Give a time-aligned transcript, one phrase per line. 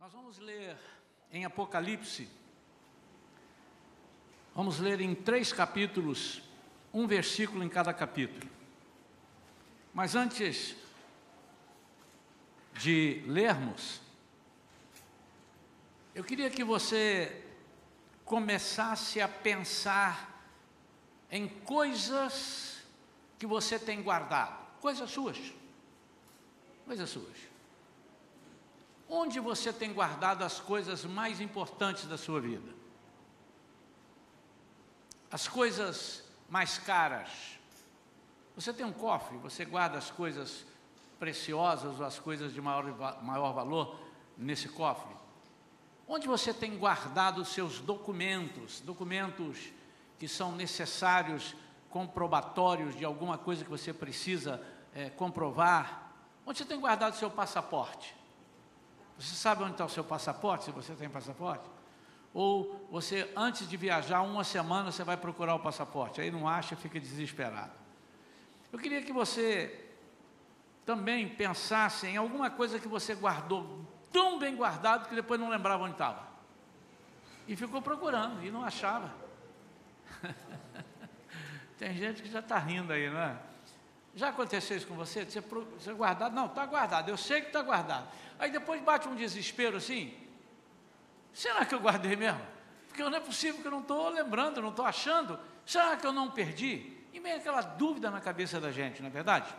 [0.00, 0.76] Nós vamos ler
[1.32, 2.28] em Apocalipse,
[4.54, 6.40] vamos ler em três capítulos,
[6.94, 8.48] um versículo em cada capítulo.
[9.92, 10.76] Mas antes
[12.74, 14.00] de lermos,
[16.14, 17.44] eu queria que você
[18.24, 20.48] começasse a pensar
[21.28, 22.84] em coisas
[23.36, 25.38] que você tem guardado, coisas suas,
[26.86, 27.57] coisas suas.
[29.08, 32.74] Onde você tem guardado as coisas mais importantes da sua vida?
[35.30, 37.28] As coisas mais caras.
[38.54, 40.66] Você tem um cofre, você guarda as coisas
[41.18, 43.98] preciosas ou as coisas de maior, maior valor
[44.36, 45.16] nesse cofre?
[46.06, 49.70] Onde você tem guardado os seus documentos, documentos
[50.18, 51.54] que são necessários,
[51.90, 54.62] comprobatórios de alguma coisa que você precisa
[54.94, 56.12] é, comprovar?
[56.46, 58.17] Onde você tem guardado o seu passaporte?
[59.18, 61.68] Você sabe onde está o seu passaporte, se você tem passaporte?
[62.32, 66.76] Ou você, antes de viajar, uma semana, você vai procurar o passaporte, aí não acha,
[66.76, 67.72] fica desesperado.
[68.72, 69.86] Eu queria que você
[70.86, 75.82] também pensasse em alguma coisa que você guardou tão bem guardado que depois não lembrava
[75.82, 76.28] onde estava.
[77.46, 79.12] E ficou procurando e não achava.
[81.76, 83.36] Tem gente que já está rindo aí, não é?
[84.14, 85.24] Já aconteceu isso com você?
[85.24, 86.34] Você, você guardado?
[86.34, 87.08] Não, está guardado.
[87.08, 88.08] Eu sei que está guardado.
[88.38, 90.16] Aí depois bate um desespero assim.
[91.32, 92.40] Será que eu guardei mesmo?
[92.88, 95.38] Porque não é possível que eu não estou lembrando, não estou achando.
[95.64, 96.96] Será que eu não perdi?
[97.12, 99.54] E meio aquela dúvida na cabeça da gente, não é verdade?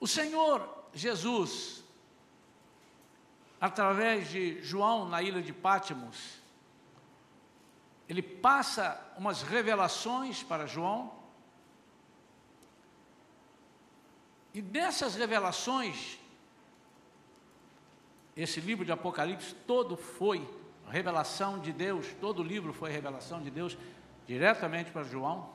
[0.00, 1.82] O Senhor Jesus,
[3.60, 6.38] através de João na ilha de Pátimos,
[8.08, 11.17] ele passa umas revelações para João,
[14.58, 16.18] E dessas revelações,
[18.36, 20.44] esse livro de Apocalipse todo foi
[20.88, 23.78] revelação de Deus, todo o livro foi revelação de Deus
[24.26, 25.48] diretamente para João.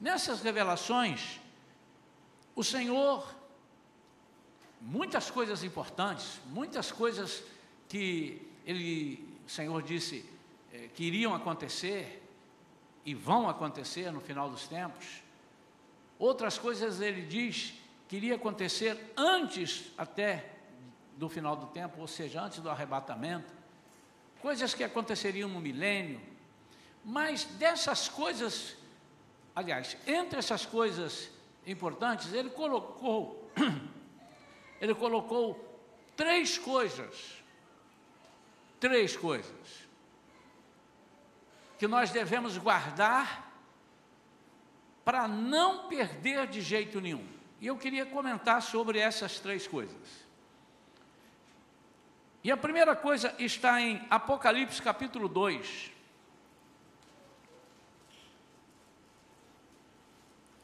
[0.00, 1.40] Nessas revelações,
[2.56, 3.32] o Senhor,
[4.80, 7.44] muitas coisas importantes, muitas coisas
[7.88, 10.28] que ele, o Senhor disse
[10.72, 12.28] eh, que iriam acontecer
[13.04, 15.27] e vão acontecer no final dos tempos,
[16.18, 17.74] Outras coisas ele diz
[18.08, 20.52] que iria acontecer antes até
[21.16, 23.52] do final do tempo, ou seja, antes do arrebatamento.
[24.40, 26.20] Coisas que aconteceriam no milênio.
[27.04, 28.76] Mas dessas coisas,
[29.54, 31.30] aliás, entre essas coisas
[31.66, 33.50] importantes, ele colocou
[34.80, 35.80] ele colocou
[36.16, 37.38] três coisas.
[38.80, 39.88] Três coisas
[41.78, 43.47] que nós devemos guardar
[45.08, 47.26] para não perder de jeito nenhum.
[47.62, 49.96] E eu queria comentar sobre essas três coisas.
[52.44, 55.90] E a primeira coisa está em Apocalipse capítulo 2.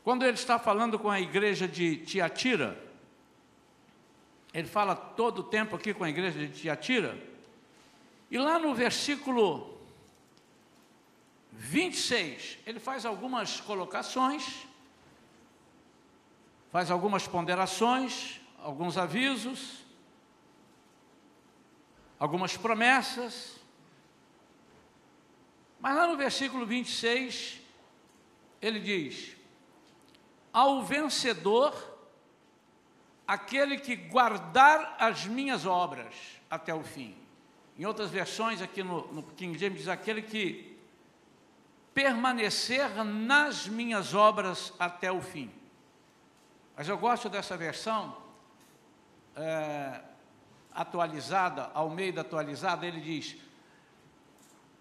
[0.03, 2.79] Quando ele está falando com a igreja de Tiatira,
[4.53, 7.17] ele fala todo o tempo aqui com a igreja de Tiatira,
[8.31, 9.74] e lá no versículo
[11.57, 14.67] 26, ele faz algumas colocações,
[16.71, 19.85] faz algumas ponderações, alguns avisos,
[22.19, 23.57] algumas promessas.
[25.79, 27.61] Mas lá no versículo 26,
[28.61, 29.37] ele diz:
[30.53, 31.73] Ao vencedor,
[33.27, 36.15] aquele que guardar as minhas obras
[36.51, 37.17] até o fim.
[37.79, 40.74] Em outras versões, aqui no, no King James, diz aquele que
[41.95, 45.51] permanecer nas minhas obras até o fim.
[46.77, 48.17] Mas eu gosto dessa versão
[49.37, 50.01] é,
[50.73, 53.37] atualizada, ao meio da atualizada, ele diz: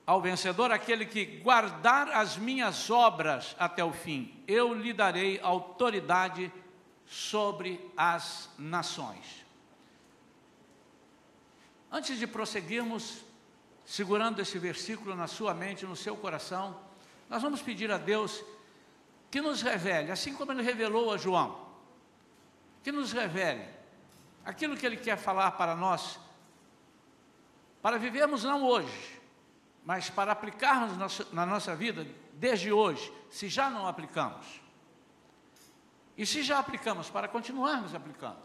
[0.05, 6.51] Ao vencedor, aquele que guardar as minhas obras até o fim, eu lhe darei autoridade
[7.05, 9.45] sobre as nações.
[11.91, 13.23] Antes de prosseguirmos,
[13.85, 16.75] segurando esse versículo na sua mente, no seu coração,
[17.33, 18.45] nós vamos pedir a Deus
[19.31, 21.67] que nos revele, assim como Ele revelou a João,
[22.83, 23.67] que nos revele
[24.45, 26.19] aquilo que Ele quer falar para nós,
[27.81, 29.19] para vivermos não hoje,
[29.83, 34.61] mas para aplicarmos na nossa vida desde hoje, se já não aplicamos.
[36.15, 38.43] E se já aplicamos, para continuarmos aplicando.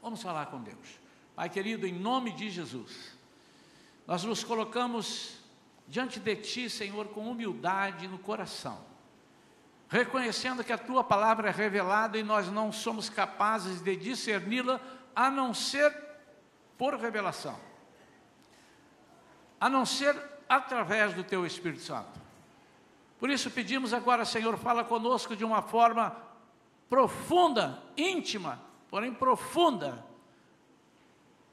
[0.00, 1.00] Vamos falar com Deus.
[1.34, 3.18] Pai querido, em nome de Jesus,
[4.06, 5.39] nós nos colocamos
[5.90, 8.78] diante de Ti, Senhor, com humildade no coração,
[9.88, 14.80] reconhecendo que a Tua palavra é revelada e nós não somos capazes de discerni-la,
[15.16, 15.92] a não ser
[16.78, 17.58] por revelação,
[19.60, 20.16] a não ser
[20.48, 22.20] através do teu Espírito Santo.
[23.18, 26.16] Por isso pedimos agora, Senhor, fala conosco de uma forma
[26.88, 30.06] profunda, íntima, porém profunda.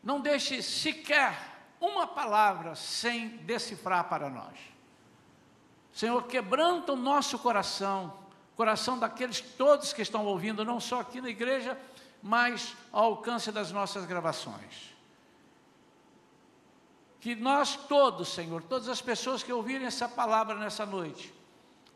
[0.04, 4.58] Não deixe sequer uma palavra sem decifrar para nós.
[5.94, 8.14] Senhor, quebranta o nosso coração,
[8.56, 11.80] coração daqueles todos que estão ouvindo, não só aqui na igreja,
[12.22, 14.96] mas ao alcance das nossas gravações.
[17.20, 21.34] Que nós todos, Senhor, todas as pessoas que ouvirem essa palavra nessa noite,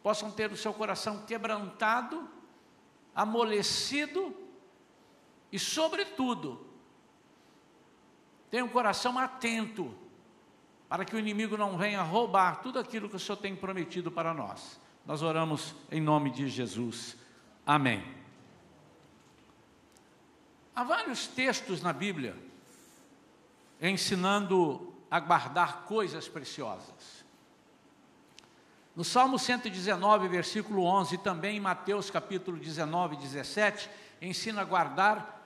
[0.02, 2.28] possam ter o seu coração quebrantado,
[3.14, 4.36] amolecido
[5.52, 6.71] e, sobretudo,
[8.52, 9.96] tenha um coração atento
[10.90, 14.34] para que o inimigo não venha roubar tudo aquilo que o Senhor tem prometido para
[14.34, 14.78] nós.
[15.06, 17.16] Nós oramos em nome de Jesus.
[17.66, 18.04] Amém.
[20.76, 22.36] Há vários textos na Bíblia
[23.82, 27.24] ensinando a guardar coisas preciosas.
[28.94, 33.90] No Salmo 119, versículo 11, e também em Mateus capítulo 19, 17,
[34.22, 35.41] ensina a guardar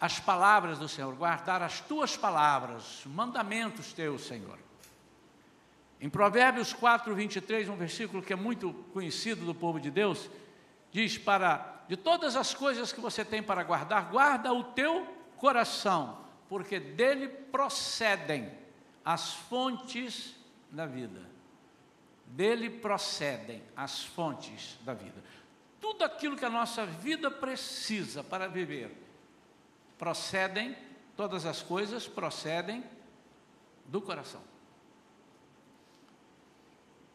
[0.00, 4.58] as palavras do Senhor, guardar as tuas palavras, mandamentos teus, Senhor.
[6.00, 10.28] Em Provérbios 4, 23, um versículo que é muito conhecido do povo de Deus,
[10.92, 15.06] diz para, de todas as coisas que você tem para guardar, guarda o teu
[15.38, 18.50] coração, porque dele procedem
[19.04, 20.34] as fontes
[20.70, 21.22] da vida.
[22.26, 25.22] Dele procedem as fontes da vida.
[25.80, 29.05] Tudo aquilo que a nossa vida precisa para viver,
[29.98, 30.76] procedem,
[31.16, 32.84] todas as coisas procedem
[33.86, 34.40] do coração.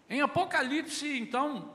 [0.10, 1.74] Em Apocalipse, então,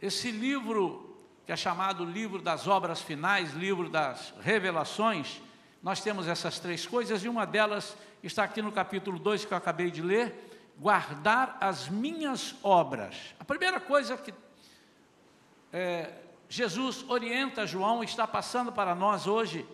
[0.00, 1.16] esse livro
[1.46, 5.40] que é chamado livro das obras finais, livro das revelações,
[5.82, 9.56] nós temos essas três coisas e uma delas está aqui no capítulo 2 que eu
[9.56, 10.34] acabei de ler,
[10.78, 13.34] guardar as minhas obras.
[13.40, 14.34] A primeira coisa que
[15.72, 16.12] é,
[16.48, 19.66] Jesus orienta João, está passando para nós hoje,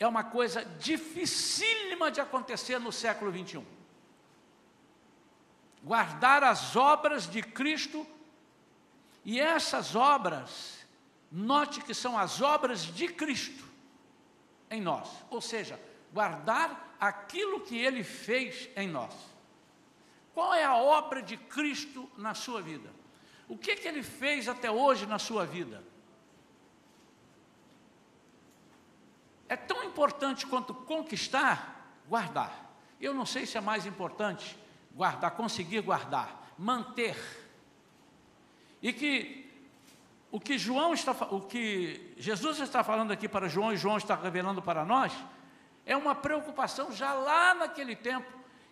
[0.00, 3.62] é uma coisa dificílima de acontecer no século 21.
[5.84, 8.06] Guardar as obras de Cristo,
[9.22, 10.86] e essas obras,
[11.30, 13.62] note que são as obras de Cristo
[14.70, 15.78] em nós, ou seja,
[16.12, 19.14] guardar aquilo que ele fez em nós.
[20.32, 22.90] Qual é a obra de Cristo na sua vida?
[23.46, 25.84] O que, que ele fez até hoje na sua vida?
[29.50, 32.70] É tão importante quanto conquistar, guardar.
[33.00, 34.56] Eu não sei se é mais importante
[34.94, 37.16] guardar, conseguir guardar, manter.
[38.80, 39.50] E que
[40.30, 44.14] o que João está, o que Jesus está falando aqui para João e João está
[44.14, 45.12] revelando para nós,
[45.84, 48.30] é uma preocupação já lá naquele tempo,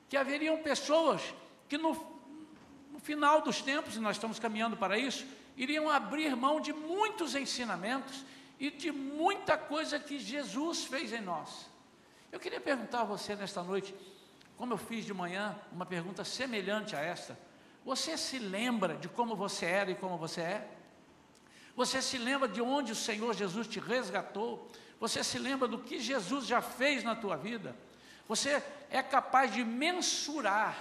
[0.08, 1.20] que haveriam pessoas
[1.68, 1.94] que no,
[2.92, 5.26] no final dos tempos, e nós estamos caminhando para isso,
[5.56, 8.24] iriam abrir mão de muitos ensinamentos
[8.58, 11.70] e de muita coisa que Jesus fez em nós.
[12.30, 13.94] Eu queria perguntar a você nesta noite,
[14.56, 17.38] como eu fiz de manhã, uma pergunta semelhante a esta.
[17.84, 20.68] Você se lembra de como você era e como você é?
[21.76, 24.68] Você se lembra de onde o Senhor Jesus te resgatou?
[24.98, 27.74] Você se lembra do que Jesus já fez na tua vida?
[28.26, 30.76] Você é capaz de mensurar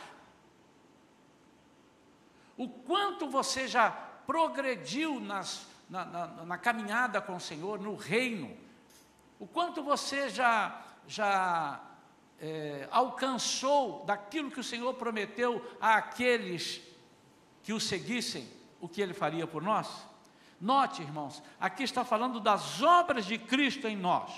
[2.58, 8.56] o quanto você já progrediu nas, na, na, na, caminhada com o Senhor, no reino,
[9.40, 11.82] o quanto você já, já
[12.40, 16.82] é, alcançou daquilo que o Senhor prometeu àqueles
[17.64, 18.48] que o seguissem,
[18.82, 19.88] o que Ele faria por nós?
[20.60, 24.32] Note, irmãos, aqui está falando das obras de Cristo em nós.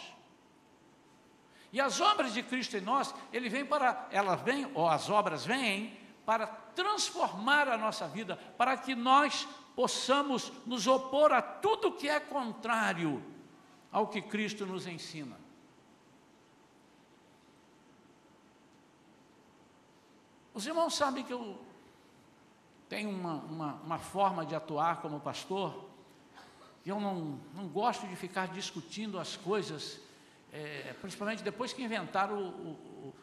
[1.71, 5.45] E as obras de Cristo em nós, ele vem para, elas vêm, ou as obras
[5.45, 9.47] vêm para transformar a nossa vida, para que nós
[9.79, 13.23] possamos nos opor a tudo que é contrário
[13.89, 15.37] ao que Cristo nos ensina.
[20.53, 21.57] Os irmãos sabem que eu
[22.89, 25.89] tenho uma, uma, uma forma de atuar como pastor,
[26.85, 30.01] eu não, não gosto de ficar discutindo as coisas,
[30.51, 32.69] é, principalmente depois que inventaram o, o,
[33.07, 33.15] o,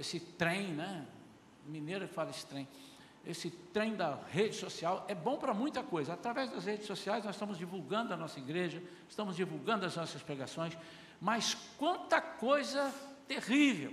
[0.00, 1.06] esse trem, né?
[1.64, 2.66] Mineiro que fala esse trem.
[3.26, 6.12] Esse trem da rede social é bom para muita coisa.
[6.12, 10.76] Através das redes sociais nós estamos divulgando a nossa igreja, estamos divulgando as nossas pregações,
[11.20, 12.94] mas quanta coisa
[13.26, 13.92] terrível,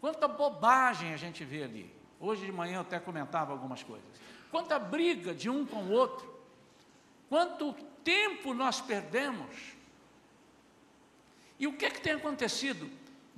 [0.00, 1.94] quanta bobagem a gente vê ali.
[2.18, 4.08] Hoje de manhã eu até comentava algumas coisas.
[4.50, 6.28] Quanta briga de um com o outro,
[7.28, 9.74] quanto tempo nós perdemos.
[11.58, 12.90] E o que é que tem acontecido?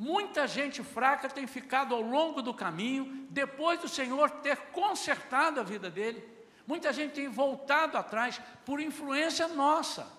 [0.02, 5.62] Muita gente fraca tem ficado ao longo do caminho, depois do Senhor ter consertado a
[5.62, 6.28] vida dele.
[6.66, 10.10] Muita gente tem voltado atrás por influência nossa.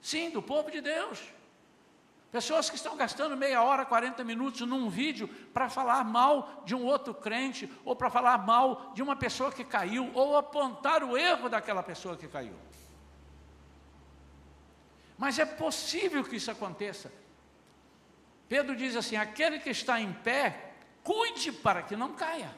[0.00, 1.18] Sim, do povo de Deus.
[2.30, 6.84] Pessoas que estão gastando meia hora, 40 minutos num vídeo para falar mal de um
[6.84, 11.48] outro crente, ou para falar mal de uma pessoa que caiu, ou apontar o erro
[11.48, 12.54] daquela pessoa que caiu.
[15.18, 17.21] Mas é possível que isso aconteça.
[18.52, 22.54] Pedro diz assim: aquele que está em pé, cuide para que não caia.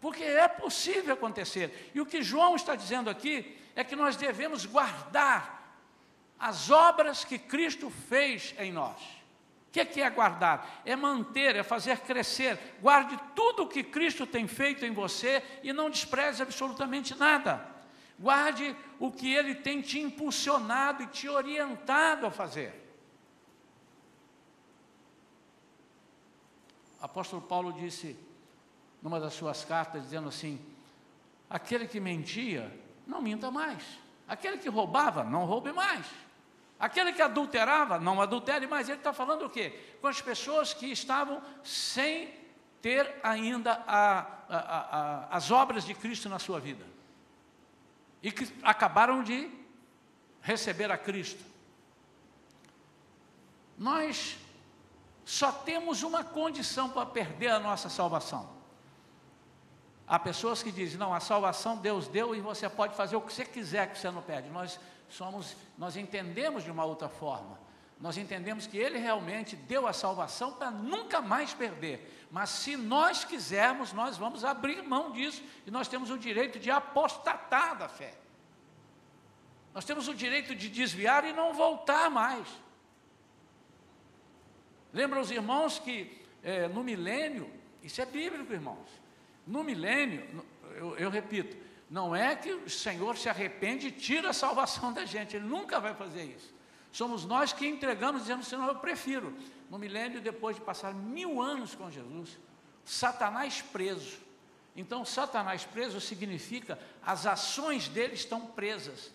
[0.00, 1.92] Porque é possível acontecer.
[1.94, 5.78] E o que João está dizendo aqui é que nós devemos guardar
[6.36, 9.00] as obras que Cristo fez em nós.
[9.68, 10.82] O que é guardar?
[10.84, 12.58] É manter, é fazer crescer.
[12.80, 17.64] Guarde tudo o que Cristo tem feito em você e não despreze absolutamente nada.
[18.18, 22.82] Guarde o que Ele tem te impulsionado e te orientado a fazer.
[27.02, 28.16] Apóstolo Paulo disse,
[29.02, 30.64] numa das suas cartas, dizendo assim:
[31.50, 32.72] aquele que mentia,
[33.06, 33.82] não minta mais.
[34.28, 36.06] Aquele que roubava, não roube mais.
[36.78, 38.88] Aquele que adulterava, não adultere mais.
[38.88, 39.78] Ele está falando o quê?
[40.00, 42.32] Com as pessoas que estavam sem
[42.80, 44.58] ter ainda a, a,
[45.28, 46.84] a, as obras de Cristo na sua vida.
[48.22, 49.50] E que acabaram de
[50.40, 51.44] receber a Cristo.
[53.76, 54.38] Nós
[55.24, 58.48] só temos uma condição para perder a nossa salvação.
[60.06, 63.32] Há pessoas que dizem, não, a salvação Deus deu e você pode fazer o que
[63.32, 64.50] você quiser que você não perde.
[64.50, 67.58] Nós somos, nós entendemos de uma outra forma.
[68.00, 72.26] Nós entendemos que Ele realmente deu a salvação para nunca mais perder.
[72.32, 76.70] Mas se nós quisermos, nós vamos abrir mão disso e nós temos o direito de
[76.70, 78.12] apostatar da fé.
[79.72, 82.46] Nós temos o direito de desviar e não voltar mais.
[84.92, 87.50] Lembra os irmãos que é, no milênio,
[87.82, 88.88] isso é bíblico, irmãos.
[89.46, 90.44] No milênio,
[90.76, 91.56] eu, eu repito,
[91.90, 95.78] não é que o Senhor se arrepende e tira a salvação da gente, Ele nunca
[95.80, 96.52] vai fazer isso.
[96.90, 99.34] Somos nós que entregamos, dizendo, Senhor, eu prefiro.
[99.70, 102.38] No milênio, depois de passar mil anos com Jesus,
[102.84, 104.18] Satanás preso.
[104.76, 109.10] Então, Satanás preso significa as ações dele estão presas.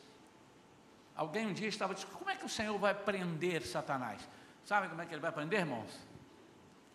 [1.16, 4.22] Alguém um dia estava dizendo, como é que o Senhor vai prender Satanás?
[4.68, 5.98] Sabe como é que ele vai prender, irmãos?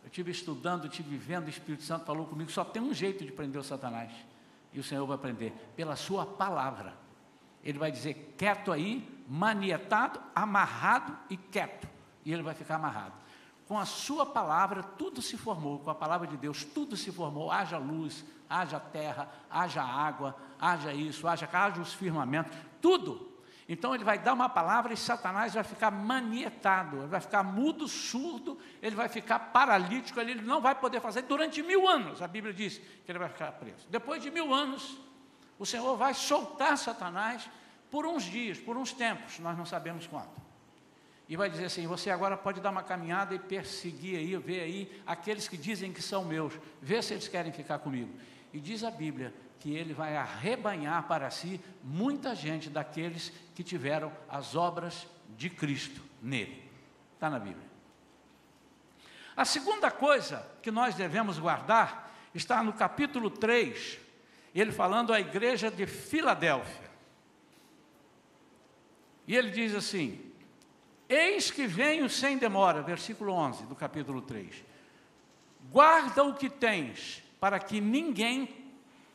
[0.02, 3.33] Eu estive estudando, estive vendo, o Espírito Santo falou comigo, só tem um jeito de
[3.33, 4.12] prender o Satanás.
[4.75, 6.93] E o Senhor vai aprender pela sua palavra.
[7.64, 11.88] Ele vai dizer quieto aí, manietado, amarrado e quieto.
[12.26, 13.14] E ele vai ficar amarrado.
[13.67, 15.79] Com a sua palavra, tudo se formou.
[15.79, 17.50] Com a palavra de Deus, tudo se formou.
[17.50, 23.31] Haja luz, haja terra, haja água, haja isso, haja, haja os firmamentos, tudo
[23.69, 27.87] então ele vai dar uma palavra e Satanás vai ficar manietado, ele vai ficar mudo,
[27.87, 32.21] surdo, ele vai ficar paralítico, ele não vai poder fazer durante mil anos.
[32.21, 33.87] A Bíblia diz que ele vai ficar preso.
[33.88, 34.99] Depois de mil anos,
[35.59, 37.49] o Senhor vai soltar Satanás
[37.90, 40.40] por uns dias, por uns tempos, nós não sabemos quanto.
[41.28, 45.02] E vai dizer assim: você agora pode dar uma caminhada e perseguir aí, ver aí
[45.07, 48.12] aqueles que dizem que são meus, ver se eles querem ficar comigo.
[48.52, 54.12] E diz a Bíblia que ele vai arrebanhar para si muita gente daqueles que tiveram
[54.28, 56.69] as obras de Cristo nele.
[57.14, 57.71] Está na Bíblia.
[59.37, 64.00] A segunda coisa que nós devemos guardar está no capítulo 3,
[64.52, 66.90] ele falando à igreja de Filadélfia.
[69.28, 70.33] E ele diz assim:
[71.09, 74.64] Eis que venho sem demora, versículo 11 do capítulo 3.
[75.71, 78.62] Guarda o que tens, para que ninguém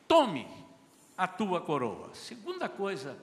[0.07, 0.47] tome
[1.17, 2.13] a tua coroa.
[2.13, 3.17] Segunda coisa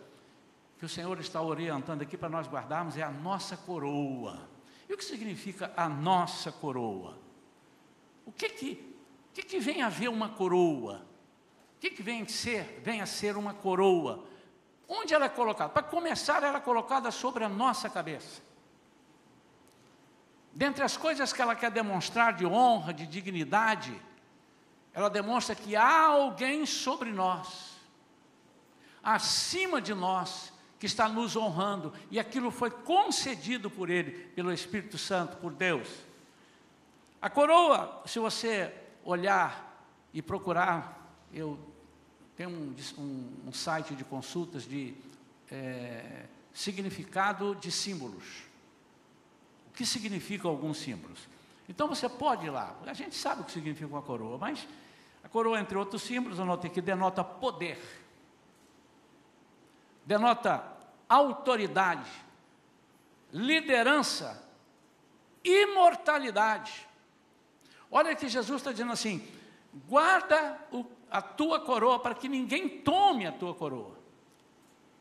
[0.78, 4.48] que o Senhor está orientando aqui para nós guardarmos é a nossa coroa.
[4.88, 7.16] E o que significa a nossa coroa?
[8.26, 8.96] O que que,
[9.32, 11.06] que, que vem a ver uma coroa?
[11.76, 14.24] O que, que vem, ser, vem a ser uma coroa?
[14.88, 15.70] Onde ela é colocada?
[15.70, 18.42] Para começar, ela é colocada sobre a nossa cabeça.
[20.52, 23.92] Dentre as coisas que ela quer demonstrar de honra, de dignidade,
[24.94, 27.74] ela demonstra que há alguém sobre nós,
[29.02, 34.96] acima de nós, que está nos honrando, e aquilo foi concedido por Ele, pelo Espírito
[34.96, 35.88] Santo, por Deus.
[37.20, 38.72] A coroa, se você
[39.02, 41.58] olhar e procurar, eu
[42.36, 44.94] tenho um, um, um site de consultas de
[45.50, 48.42] é, significado de símbolos.
[49.68, 51.18] O que significam alguns símbolos?
[51.68, 54.68] Então você pode ir lá, a gente sabe o que significa uma coroa, mas
[55.34, 57.76] coroa, entre outros símbolos, anote aqui, denota poder,
[60.06, 60.64] denota
[61.08, 62.08] autoridade,
[63.32, 64.48] liderança,
[65.42, 66.86] imortalidade.
[67.90, 69.26] Olha que Jesus está dizendo assim:
[69.88, 73.98] guarda o, a tua coroa para que ninguém tome a tua coroa.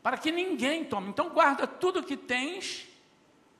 [0.02, 1.10] Para que ninguém tome.
[1.10, 2.88] Então guarda tudo que tens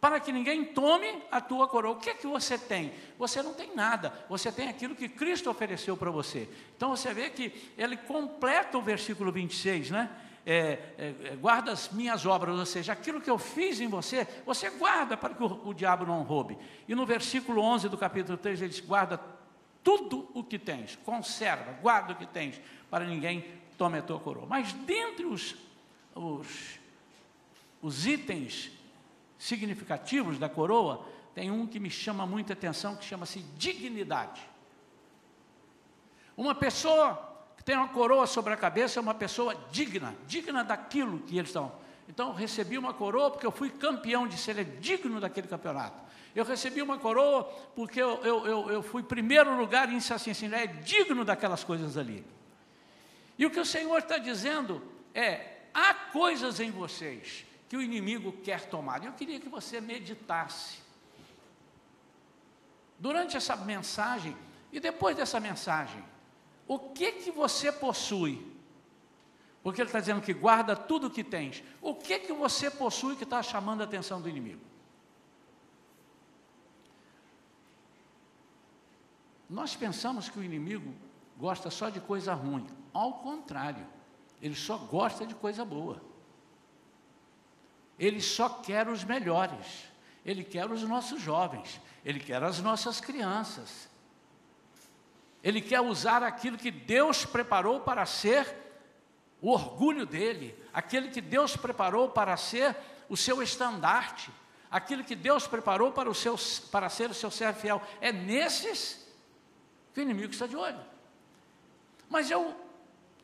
[0.05, 1.95] para que ninguém tome a tua coroa.
[1.95, 2.93] O que é que você tem?
[3.19, 6.47] Você não tem nada, você tem aquilo que Cristo ofereceu para você.
[6.77, 10.11] Então você vê que ele completa o versículo 26, né?
[10.45, 14.29] É, é, é, guarda as minhas obras, ou seja, aquilo que eu fiz em você,
[14.45, 16.59] você guarda para que o, o diabo não roube.
[16.87, 19.19] E no versículo 11 do capítulo 3 ele diz: guarda
[19.83, 23.43] tudo o que tens, conserva, guarda o que tens, para ninguém
[23.79, 24.45] tome a tua coroa.
[24.47, 25.57] Mas dentre os,
[26.15, 26.79] os,
[27.81, 28.71] os itens
[29.45, 34.41] significativos da coroa, tem um que me chama muita atenção, que chama-se dignidade.
[36.35, 41.19] Uma pessoa que tem uma coroa sobre a cabeça é uma pessoa digna, digna daquilo
[41.21, 41.73] que eles estão.
[42.09, 46.03] Então, eu recebi uma coroa porque eu fui campeão de ser digno daquele campeonato.
[46.35, 47.45] Eu recebi uma coroa
[47.77, 51.99] porque eu, eu, eu, eu fui primeiro lugar em assim, assim, é digno daquelas coisas
[51.99, 52.25] ali.
[53.39, 54.83] E o que o Senhor está dizendo
[55.15, 57.45] é: há coisas em vocês
[57.75, 59.05] que o inimigo quer tomar.
[59.05, 60.79] Eu queria que você meditasse.
[62.97, 64.37] Durante essa mensagem
[64.71, 66.05] e depois dessa mensagem,
[66.69, 68.47] o que que você possui?
[69.61, 71.65] Porque ele está dizendo que guarda tudo o que tens.
[71.83, 74.63] O que que você possui que está chamando a atenção do inimigo?
[79.51, 80.95] Nós pensamos que o inimigo
[81.37, 82.69] gosta só de coisa ruim.
[82.93, 83.85] Ao contrário,
[84.41, 86.14] ele só gosta de coisa boa.
[87.99, 89.85] Ele só quer os melhores.
[90.25, 91.81] Ele quer os nossos jovens.
[92.05, 93.89] Ele quer as nossas crianças.
[95.43, 98.65] Ele quer usar aquilo que Deus preparou para ser
[99.43, 102.75] o orgulho dele, aquele que Deus preparou para ser
[103.11, 104.31] o seu estandarte,
[104.71, 106.35] aquilo que Deus preparou para, o seu,
[106.71, 107.83] para ser o seu servo fiel.
[108.01, 109.07] É nesses
[109.93, 110.81] que o inimigo está de olho.
[112.09, 112.59] Mas eu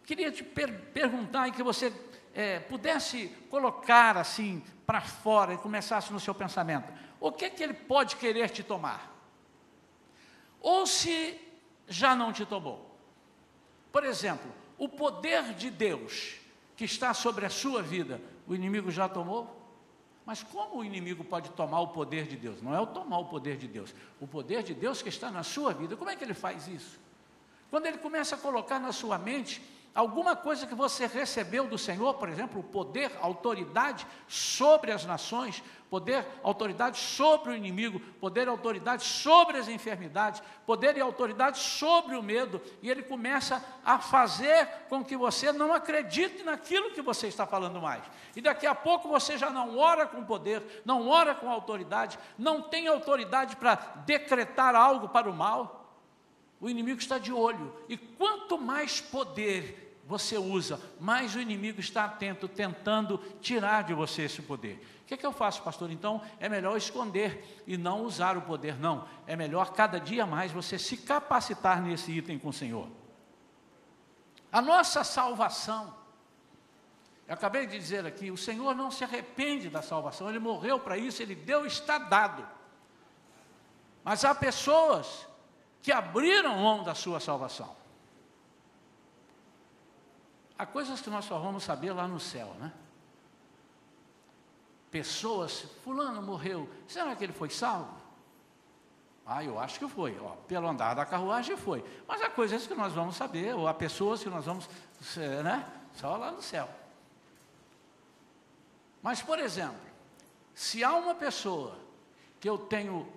[0.04, 1.90] queria te per perguntar e que você
[2.34, 7.62] é, pudesse colocar assim para fora e começasse no seu pensamento, o que é que
[7.62, 9.14] ele pode querer te tomar?
[10.60, 11.38] Ou se
[11.88, 12.90] já não te tomou.
[13.92, 16.36] Por exemplo, o poder de Deus
[16.76, 19.58] que está sobre a sua vida, o inimigo já tomou?
[20.24, 22.62] Mas como o inimigo pode tomar o poder de Deus?
[22.62, 25.42] Não é o tomar o poder de Deus, o poder de Deus que está na
[25.42, 25.96] sua vida.
[25.96, 26.98] Como é que ele faz isso?
[27.68, 29.62] Quando ele começa a colocar na sua mente
[29.94, 36.24] alguma coisa que você recebeu do Senhor, por exemplo, poder, autoridade sobre as nações, poder,
[36.42, 42.62] autoridade sobre o inimigo, poder autoridade sobre as enfermidades, poder e autoridade sobre o medo,
[42.80, 47.80] e ele começa a fazer com que você não acredite naquilo que você está falando
[47.80, 48.04] mais.
[48.36, 52.62] E daqui a pouco você já não ora com poder, não ora com autoridade, não
[52.62, 53.74] tem autoridade para
[54.06, 55.79] decretar algo para o mal.
[56.60, 57.74] O inimigo está de olho.
[57.88, 64.22] E quanto mais poder você usa, mais o inimigo está atento, tentando tirar de você
[64.22, 64.84] esse poder.
[65.02, 65.90] O que, é que eu faço, pastor?
[65.90, 69.06] Então, é melhor esconder e não usar o poder, não.
[69.26, 72.88] É melhor cada dia mais você se capacitar nesse item com o Senhor.
[74.52, 75.94] A nossa salvação,
[77.26, 80.98] eu acabei de dizer aqui, o Senhor não se arrepende da salvação, Ele morreu para
[80.98, 82.46] isso, Ele deu, está dado.
[84.02, 85.29] Mas há pessoas
[85.82, 87.74] que abriram mão da sua salvação.
[90.58, 92.72] Há coisas que nós só vamos saber lá no céu, né?
[94.90, 98.00] Pessoas, fulano morreu, será que ele foi salvo?
[99.24, 101.84] Ah, eu acho que foi, ó, pelo andar da carruagem foi.
[102.06, 104.68] Mas há coisas que nós vamos saber, ou há pessoas que nós vamos,
[105.44, 105.64] né?
[105.94, 106.68] Só lá no céu.
[109.02, 109.80] Mas, por exemplo,
[110.54, 111.78] se há uma pessoa
[112.38, 113.10] que eu tenho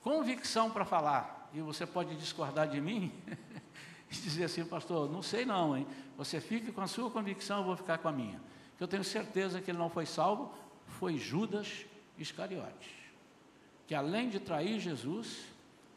[0.00, 3.12] convicção para falar, e você pode discordar de mim
[4.10, 5.86] e dizer assim, pastor, não sei não, hein?
[6.16, 8.40] Você fique com a sua convicção, eu vou ficar com a minha.
[8.78, 10.52] Eu tenho certeza que ele não foi salvo,
[10.86, 11.86] foi Judas
[12.18, 12.90] Iscariotes.
[13.86, 15.44] Que além de trair Jesus,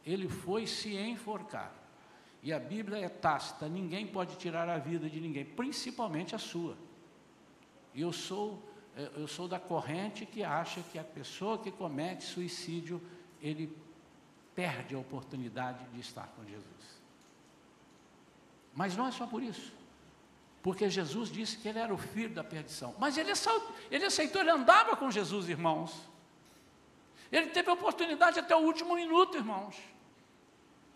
[0.06, 1.74] ele foi se enforcar.
[2.44, 6.78] E a Bíblia é tácita, ninguém pode tirar a vida de ninguém, principalmente a sua.
[7.94, 8.62] E eu sou,
[9.16, 13.02] eu sou da corrente que acha que a pessoa que comete suicídio,
[13.42, 13.76] ele
[14.56, 16.66] perde a oportunidade de estar com Jesus.
[18.74, 19.74] Mas não é só por isso.
[20.64, 22.96] Porque Jesus disse que ele era o filho da perdição.
[22.98, 23.32] Mas ele,
[23.92, 25.94] ele aceitou, ele andava com Jesus, irmãos.
[27.32, 29.76] Ele teve a oportunidade até o último minuto, irmãos.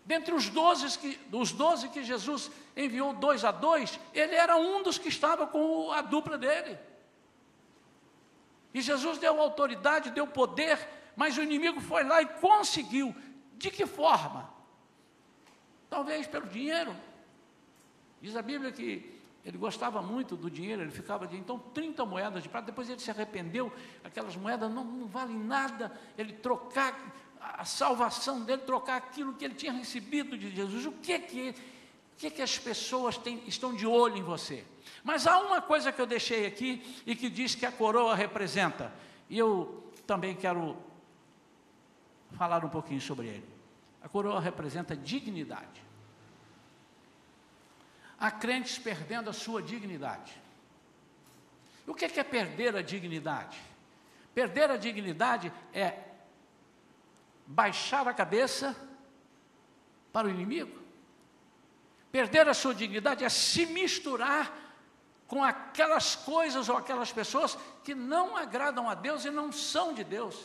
[0.04, 4.82] Dentre os doze que, os doze que Jesus enviou dois a dois, ele era um
[4.82, 6.78] dos que estava com a dupla dele.
[8.72, 10.78] E Jesus deu autoridade, deu poder
[11.20, 13.14] mas o inimigo foi lá e conseguiu.
[13.60, 14.50] De que forma?
[15.90, 16.96] Talvez pelo dinheiro.
[18.22, 22.42] Diz a Bíblia que ele gostava muito do dinheiro, ele ficava de então 30 moedas
[22.42, 23.70] de prata, depois ele se arrependeu,
[24.02, 29.54] aquelas moedas não, não valem nada, ele trocar a salvação dele, trocar aquilo que ele
[29.54, 30.86] tinha recebido de Jesus.
[30.86, 34.64] O que que, o que, que as pessoas têm, estão de olho em você?
[35.04, 38.90] Mas há uma coisa que eu deixei aqui e que diz que a coroa representa,
[39.28, 40.78] e eu também quero
[42.32, 43.48] falar um pouquinho sobre ele.
[44.02, 45.82] A coroa representa dignidade.
[48.18, 50.40] Há crentes perdendo a sua dignidade.
[51.86, 53.60] O que é perder a dignidade?
[54.34, 55.98] Perder a dignidade é
[57.46, 58.76] baixar a cabeça
[60.12, 60.78] para o inimigo.
[62.12, 64.52] Perder a sua dignidade é se misturar
[65.26, 70.02] com aquelas coisas ou aquelas pessoas que não agradam a Deus e não são de
[70.02, 70.36] Deus.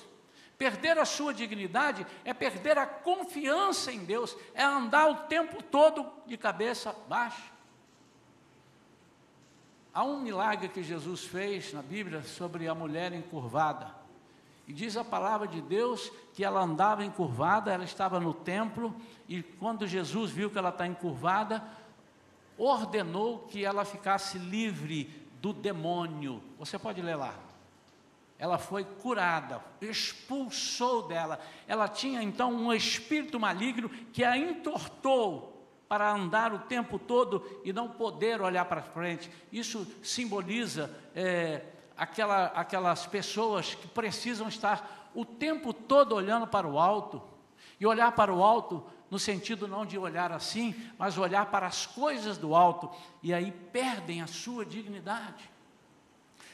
[0.58, 6.10] Perder a sua dignidade é perder a confiança em Deus, é andar o tempo todo
[6.26, 7.56] de cabeça baixa.
[9.94, 13.94] Há um milagre que Jesus fez na Bíblia sobre a mulher encurvada.
[14.68, 18.96] E diz a palavra de Deus que ela andava encurvada, ela estava no templo,
[19.28, 21.64] e quando Jesus viu que ela está encurvada,
[22.58, 25.06] ordenou que ela ficasse livre
[25.42, 26.42] do demônio.
[26.58, 27.36] Você pode ler lá.
[28.38, 31.40] Ela foi curada, expulsou dela.
[31.68, 35.56] Ela tinha então um espírito maligno que a entortou
[35.88, 39.32] para andar o tempo todo e não poder olhar para frente.
[39.52, 41.62] Isso simboliza é,
[41.96, 47.22] aquela, aquelas pessoas que precisam estar o tempo todo olhando para o alto.
[47.80, 51.86] E olhar para o alto no sentido não de olhar assim, mas olhar para as
[51.86, 52.90] coisas do alto,
[53.22, 55.50] e aí perdem a sua dignidade.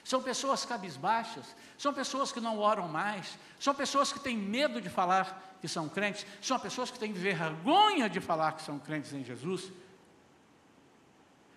[0.04, 4.90] São pessoas cabisbaixas, são pessoas que não oram mais, são pessoas que têm medo de
[4.90, 9.24] falar que são crentes, são pessoas que têm vergonha de falar que são crentes em
[9.24, 9.72] Jesus.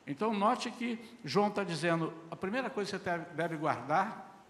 [0.07, 4.45] Então, note que João está dizendo: a primeira coisa que você deve guardar,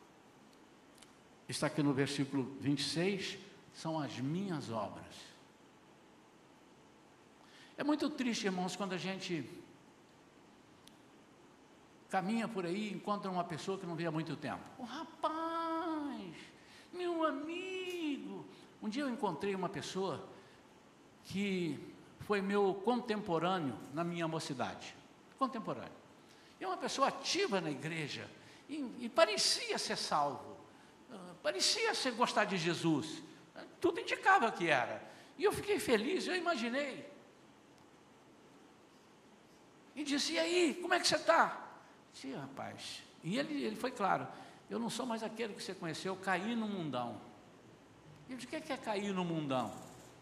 [1.48, 3.38] está aqui no versículo 26,
[3.72, 5.34] são as minhas obras.
[7.76, 9.48] É muito triste, irmãos, quando a gente
[12.14, 14.62] caminha por aí e encontra uma pessoa que não vê há muito tempo.
[14.78, 16.32] O rapaz,
[16.92, 18.46] meu amigo.
[18.80, 20.24] Um dia eu encontrei uma pessoa
[21.24, 21.76] que
[22.20, 24.94] foi meu contemporâneo na minha mocidade.
[25.40, 25.90] Contemporâneo.
[26.60, 28.30] E é uma pessoa ativa na igreja.
[28.68, 30.56] E, e parecia ser salvo.
[31.10, 33.24] Uh, parecia ser gostar de Jesus.
[33.80, 35.02] Tudo indicava que era.
[35.36, 37.10] E eu fiquei feliz, eu imaginei.
[39.96, 41.63] E disse: E aí, como é que você está?
[42.14, 43.02] Sim, rapaz.
[43.22, 44.26] E ele, ele foi claro:
[44.70, 47.20] Eu não sou mais aquele que você conheceu, eu caí no mundão.
[48.28, 49.72] E eu disse: O que é, é cair no mundão?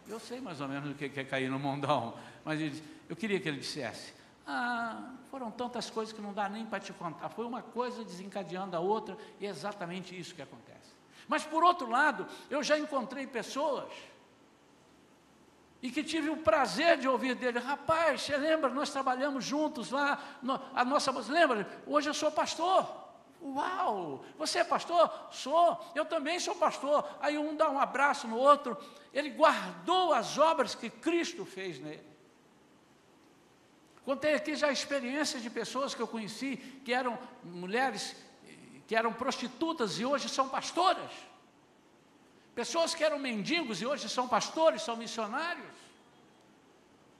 [0.08, 3.38] Eu sei mais ou menos o que é cair no mundão, mas ele, eu queria
[3.38, 4.14] que ele dissesse:
[4.46, 7.28] Ah, foram tantas coisas que não dá nem para te contar.
[7.28, 10.72] Foi uma coisa desencadeando a outra, e é exatamente isso que acontece.
[11.28, 13.90] Mas por outro lado, eu já encontrei pessoas
[15.82, 20.38] e que tive o prazer de ouvir dele, rapaz, você lembra, nós trabalhamos juntos lá,
[20.72, 22.86] a nossa, lembra, hoje eu sou pastor,
[23.42, 25.10] uau, você é pastor?
[25.32, 28.78] Sou, eu também sou pastor, aí um dá um abraço no outro,
[29.12, 32.06] ele guardou as obras que Cristo fez nele,
[34.04, 38.14] contei aqui já experiências de pessoas que eu conheci, que eram mulheres,
[38.86, 41.10] que eram prostitutas e hoje são pastoras,
[42.54, 45.72] Pessoas que eram mendigos e hoje são pastores, são missionários.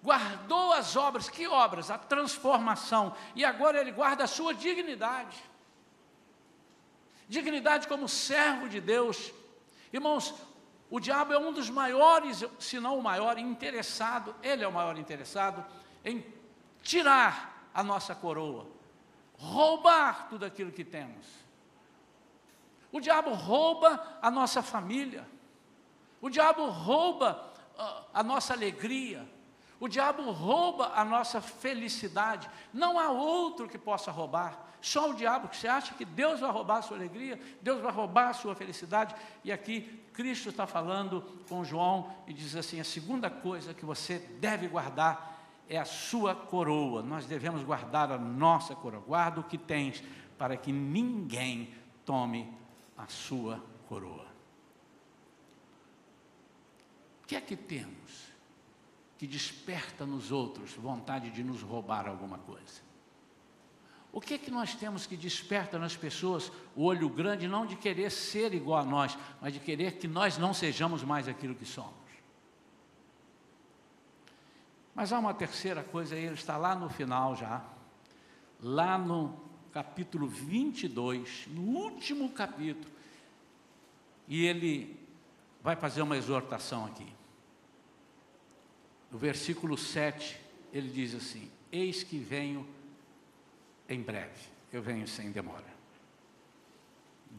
[0.02, 1.90] Guardou as obras, que obras?
[1.90, 3.14] A transformação.
[3.34, 5.42] E agora ele guarda a sua dignidade.
[7.28, 9.32] Dignidade como servo de Deus.
[9.92, 10.34] Irmãos,
[10.90, 14.98] o diabo é um dos maiores, se não o maior interessado, ele é o maior
[14.98, 15.64] interessado
[16.04, 16.22] em
[16.82, 18.66] tirar a nossa coroa,
[19.38, 21.41] roubar tudo aquilo que temos.
[22.92, 25.26] O diabo rouba a nossa família.
[26.20, 29.26] O diabo rouba uh, a nossa alegria.
[29.80, 32.48] O diabo rouba a nossa felicidade.
[32.72, 34.68] Não há outro que possa roubar.
[34.80, 37.92] Só o diabo que você acha que Deus vai roubar a sua alegria, Deus vai
[37.92, 39.14] roubar a sua felicidade.
[39.42, 44.18] E aqui Cristo está falando com João e diz assim: a segunda coisa que você
[44.18, 47.02] deve guardar é a sua coroa.
[47.02, 49.02] Nós devemos guardar a nossa coroa.
[49.06, 50.02] Guarda o que tens,
[50.36, 51.72] para que ninguém
[52.04, 52.52] tome
[53.02, 54.26] a sua coroa.
[57.22, 58.30] O que é que temos
[59.18, 62.80] que desperta nos outros vontade de nos roubar alguma coisa?
[64.12, 67.76] O que é que nós temos que desperta nas pessoas o olho grande, não de
[67.76, 71.64] querer ser igual a nós, mas de querer que nós não sejamos mais aquilo que
[71.64, 71.92] somos?
[74.94, 77.64] Mas há uma terceira coisa, ele está lá no final já,
[78.60, 79.41] lá no
[79.72, 82.90] capítulo 22, no último capítulo,
[84.28, 84.96] e ele
[85.62, 87.06] vai fazer uma exortação aqui.
[89.10, 90.38] No versículo 7,
[90.72, 92.66] ele diz assim: Eis que venho
[93.88, 95.72] em breve, eu venho sem demora.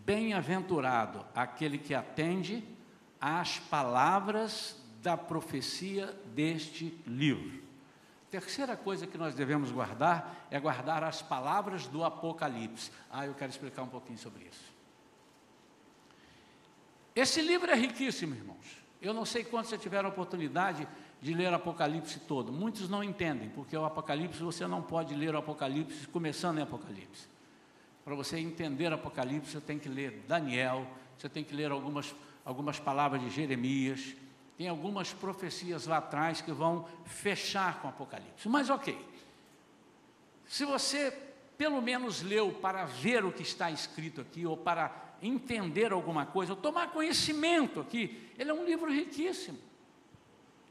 [0.06, 2.63] Bem-aventurado aquele que atende
[3.19, 7.62] às palavras da profecia deste livro.
[8.34, 12.89] Terceira coisa que nós devemos guardar é guardar as palavras do Apocalipse.
[13.12, 14.74] Ah, eu quero explicar um pouquinho sobre isso.
[17.15, 18.84] Esse livro é riquíssimo, irmãos.
[19.00, 20.88] Eu não sei quantos já tiveram a oportunidade
[21.22, 22.52] de ler o Apocalipse todo.
[22.52, 27.28] Muitos não entendem, porque o Apocalipse você não pode ler o Apocalipse começando em Apocalipse.
[28.04, 30.88] Para você entender o Apocalipse, você tem que ler Daniel,
[31.19, 34.15] você tem que ler algumas, algumas palavras de Jeremias,
[34.58, 38.48] tem algumas profecias lá atrás que vão fechar com o Apocalipse.
[38.48, 38.98] Mas ok,
[40.48, 41.12] se você
[41.58, 46.54] pelo menos leu para ver o que está escrito aqui, ou para entender alguma coisa,
[46.54, 49.58] ou tomar conhecimento aqui, ele é um livro riquíssimo.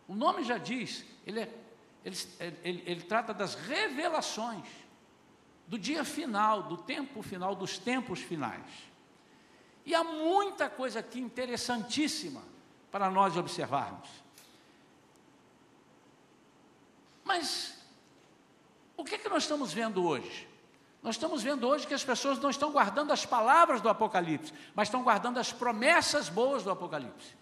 [0.06, 1.48] O nome já diz, ele, é,
[2.04, 2.16] ele,
[2.62, 4.66] ele, ele trata das revelações
[5.66, 8.90] do dia final, do tempo final, dos tempos finais.
[9.86, 12.51] E há muita coisa aqui interessantíssima
[12.92, 14.08] para nós observarmos.
[17.24, 17.82] Mas
[18.96, 20.46] o que, é que nós estamos vendo hoje?
[21.02, 24.88] Nós estamos vendo hoje que as pessoas não estão guardando as palavras do Apocalipse, mas
[24.88, 27.34] estão guardando as promessas boas do Apocalipse.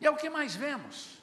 [0.00, 1.22] E é o que mais vemos.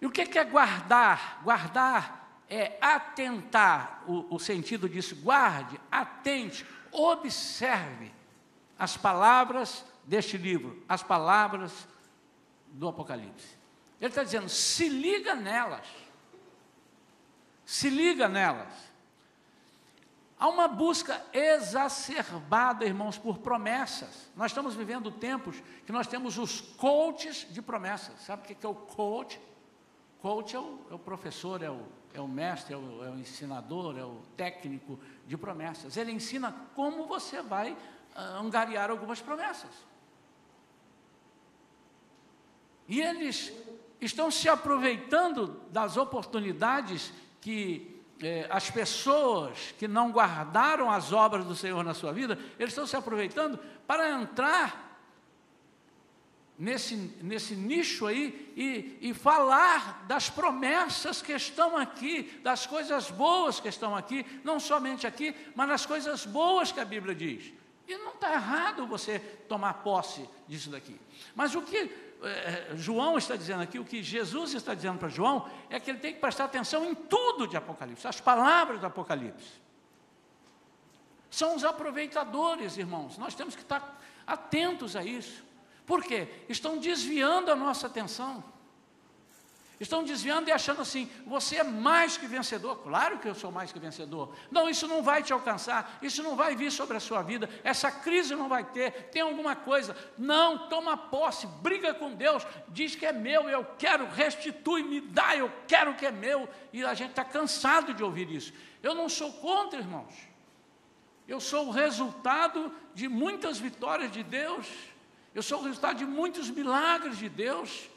[0.00, 1.40] E o que é guardar?
[1.42, 8.10] Guardar é atentar, o, o sentido disso, guarde, atente, observe
[8.78, 11.86] as palavras deste livro, as palavras
[12.68, 13.56] do Apocalipse.
[14.00, 15.86] Ele está dizendo, se liga nelas.
[17.64, 18.72] Se liga nelas.
[20.38, 24.30] Há uma busca exacerbada, irmãos, por promessas.
[24.34, 28.20] Nós estamos vivendo tempos que nós temos os coaches de promessas.
[28.20, 29.38] Sabe o que é o coach?
[30.22, 31.82] Coach é o, é o professor, é o,
[32.14, 35.96] é o mestre, é o, é o, ensinador, é o técnico de promessas.
[35.96, 39.88] Ele ensina como você vai uh, angariar algumas promessas.
[42.88, 43.52] E eles
[44.00, 51.54] estão se aproveitando das oportunidades que é, as pessoas que não guardaram as obras do
[51.54, 54.88] Senhor na sua vida, eles estão se aproveitando para entrar
[56.58, 63.60] nesse, nesse nicho aí e, e falar das promessas que estão aqui, das coisas boas
[63.60, 67.52] que estão aqui, não somente aqui, mas nas coisas boas que a Bíblia diz.
[67.86, 71.00] E não está errado você tomar posse disso daqui.
[71.34, 72.07] Mas o que
[72.74, 76.12] João está dizendo aqui, o que Jesus está dizendo para João, é que ele tem
[76.12, 79.52] que prestar atenção em tudo de Apocalipse, as palavras do Apocalipse.
[81.30, 85.44] São os aproveitadores, irmãos, nós temos que estar atentos a isso.
[85.86, 86.28] Por quê?
[86.48, 88.42] Estão desviando a nossa atenção.
[89.80, 92.82] Estão desviando e achando assim: você é mais que vencedor.
[92.82, 94.34] Claro que eu sou mais que vencedor.
[94.50, 97.90] Não, isso não vai te alcançar, isso não vai vir sobre a sua vida, essa
[97.90, 99.96] crise não vai ter, tem alguma coisa.
[100.18, 105.36] Não, toma posse, briga com Deus, diz que é meu, eu quero, restitui, me dá,
[105.36, 106.48] eu quero que é meu.
[106.72, 108.52] E a gente está cansado de ouvir isso.
[108.82, 110.12] Eu não sou contra, irmãos.
[111.28, 114.66] Eu sou o resultado de muitas vitórias de Deus.
[115.32, 117.88] Eu sou o resultado de muitos milagres de Deus.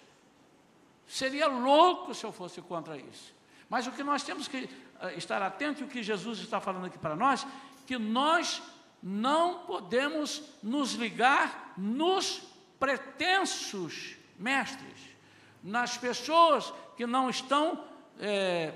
[1.11, 3.35] Seria louco se eu fosse contra isso.
[3.69, 4.69] Mas o que nós temos que
[5.01, 7.45] eh, estar atento e o que Jesus está falando aqui para nós,
[7.85, 8.63] que nós
[9.03, 12.41] não podemos nos ligar nos
[12.79, 15.17] pretensos mestres,
[15.61, 17.83] nas pessoas que não estão
[18.17, 18.73] é,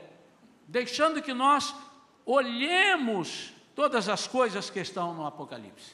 [0.67, 1.73] deixando que nós
[2.25, 5.93] olhemos todas as coisas que estão no Apocalipse.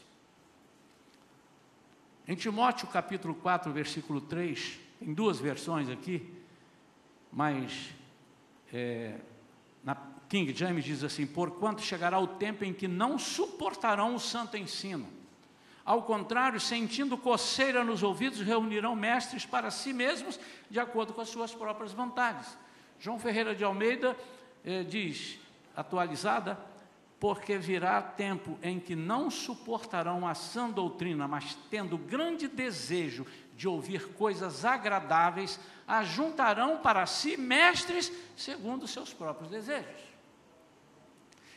[2.27, 6.31] Em Timóteo capítulo 4, versículo 3, tem duas versões aqui,
[7.31, 7.89] mas
[8.71, 9.15] é,
[9.83, 9.95] na
[10.29, 15.07] King James diz assim: Porquanto chegará o tempo em que não suportarão o santo ensino.
[15.83, 21.29] Ao contrário, sentindo coceira nos ouvidos, reunirão mestres para si mesmos, de acordo com as
[21.29, 22.55] suas próprias vontades.
[22.99, 24.15] João Ferreira de Almeida
[24.63, 25.39] eh, diz,
[25.75, 26.59] atualizada,
[27.19, 33.25] porque virá tempo em que não suportarão a sã doutrina, mas tendo grande desejo
[33.61, 40.01] de ouvir coisas agradáveis, ajuntarão para si mestres segundo seus próprios desejos.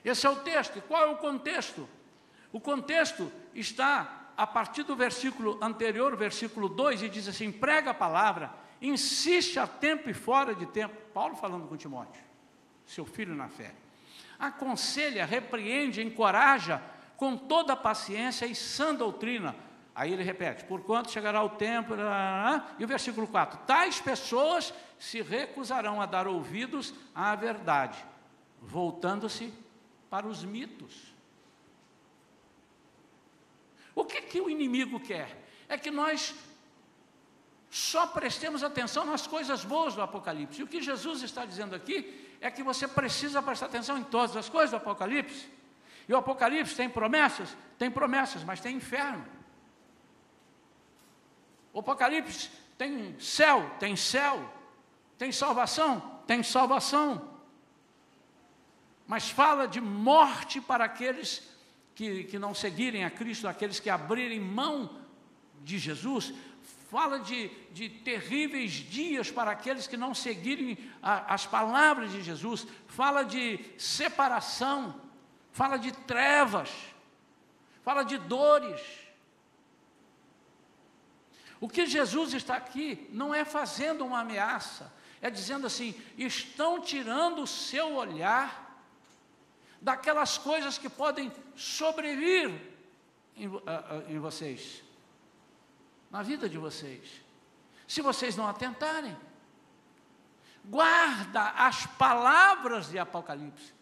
[0.04, 0.76] Esse é o texto.
[0.76, 1.88] E qual é o contexto?
[2.52, 7.94] O contexto está a partir do versículo anterior, versículo 2, e diz assim: prega a
[7.94, 10.94] palavra, insiste a tempo e fora de tempo.
[11.14, 12.22] Paulo falando com Timóteo,
[12.84, 13.72] seu filho na fé.
[14.38, 16.82] Aconselha, repreende, encoraja
[17.16, 19.56] com toda paciência e sã doutrina.
[19.94, 21.94] Aí ele repete: por quanto chegará o tempo.
[22.78, 28.04] E o versículo 4: tais pessoas se recusarão a dar ouvidos à verdade,
[28.60, 29.52] voltando-se
[30.10, 31.14] para os mitos.
[33.94, 35.44] O que, que o inimigo quer?
[35.68, 36.34] É que nós
[37.70, 40.60] só prestemos atenção nas coisas boas do Apocalipse.
[40.60, 44.36] E o que Jesus está dizendo aqui é que você precisa prestar atenção em todas
[44.36, 45.48] as coisas do Apocalipse.
[46.08, 47.56] E o Apocalipse tem promessas?
[47.78, 49.24] Tem promessas, mas tem inferno.
[51.74, 54.50] O Apocalipse tem céu, tem céu.
[55.18, 56.20] Tem salvação?
[56.26, 57.34] Tem salvação.
[59.06, 61.42] Mas fala de morte para aqueles
[61.94, 64.98] que, que não seguirem a Cristo, aqueles que abrirem mão
[65.62, 66.32] de Jesus,
[66.90, 72.66] fala de, de terríveis dias para aqueles que não seguirem a, as palavras de Jesus,
[72.86, 75.00] fala de separação,
[75.52, 76.70] fala de trevas,
[77.82, 79.03] fala de dores.
[81.64, 87.40] O que Jesus está aqui não é fazendo uma ameaça, é dizendo assim: estão tirando
[87.40, 88.78] o seu olhar
[89.80, 92.50] daquelas coisas que podem sobrevir
[93.34, 93.50] em,
[94.08, 94.82] em vocês,
[96.10, 97.00] na vida de vocês,
[97.88, 99.16] se vocês não atentarem.
[100.66, 103.72] Guarda as palavras de Apocalipse.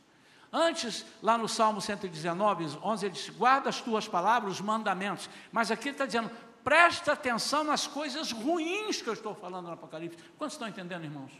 [0.52, 5.28] Antes, lá no Salmo 119, 11, ele diz: guarda as tuas palavras, os mandamentos.
[5.50, 6.30] Mas aqui ele está dizendo:
[6.62, 10.18] presta atenção nas coisas ruins que eu estou falando no Apocalipse.
[10.38, 11.32] Quantos estão entendendo, irmãos?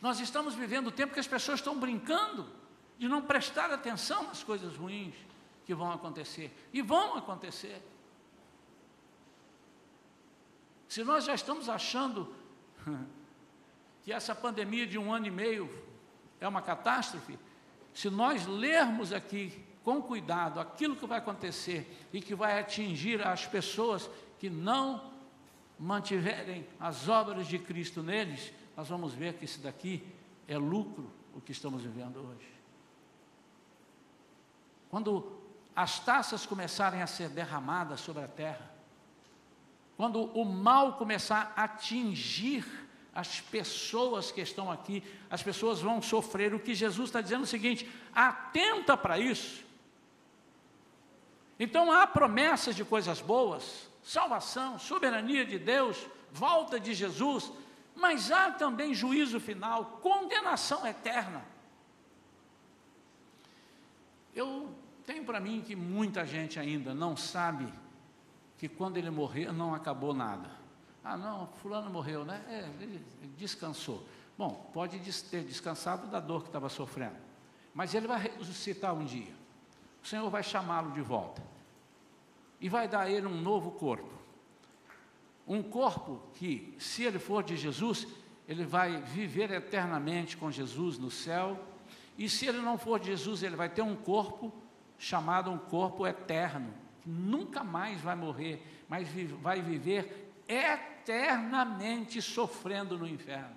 [0.00, 2.46] Nós estamos vivendo o tempo que as pessoas estão brincando
[2.98, 5.14] de não prestar atenção nas coisas ruins
[5.64, 6.52] que vão acontecer.
[6.72, 7.82] E vão acontecer.
[10.88, 12.34] Se nós já estamos achando
[14.02, 15.70] que essa pandemia de um ano e meio
[16.40, 17.38] é uma catástrofe,
[17.94, 23.44] se nós lermos aqui com cuidado aquilo que vai acontecer e que vai atingir as
[23.44, 25.10] pessoas que não
[25.76, 30.06] mantiverem as obras de Cristo neles, nós vamos ver que isso daqui
[30.46, 32.48] é lucro o que estamos vivendo hoje.
[34.88, 35.40] Quando
[35.74, 38.70] as taças começarem a ser derramadas sobre a terra,
[39.96, 42.64] quando o mal começar a atingir
[43.12, 46.54] as pessoas que estão aqui, as pessoas vão sofrer.
[46.54, 49.68] O que Jesus está dizendo é o seguinte: atenta para isso.
[51.62, 57.52] Então há promessas de coisas boas, salvação, soberania de Deus, volta de Jesus,
[57.94, 61.44] mas há também juízo final, condenação eterna.
[64.34, 67.70] Eu tenho para mim que muita gente ainda não sabe
[68.56, 70.50] que quando ele morrer não acabou nada.
[71.04, 72.42] Ah, não, fulano morreu, né?
[72.48, 73.04] É, ele
[73.36, 74.06] descansou.
[74.38, 77.16] Bom, pode ter descansado da dor que estava sofrendo,
[77.74, 79.34] mas ele vai ressuscitar um dia.
[80.02, 81.49] O Senhor vai chamá-lo de volta
[82.60, 84.12] e vai dar a ele um novo corpo.
[85.46, 88.06] Um corpo que, se ele for de Jesus,
[88.46, 91.58] ele vai viver eternamente com Jesus no céu
[92.20, 94.52] e se ele não for de Jesus, ele vai ter um corpo
[94.98, 96.70] chamado um corpo eterno,
[97.00, 99.08] que nunca mais vai morrer, mas
[99.40, 103.56] vai viver eternamente sofrendo no inferno.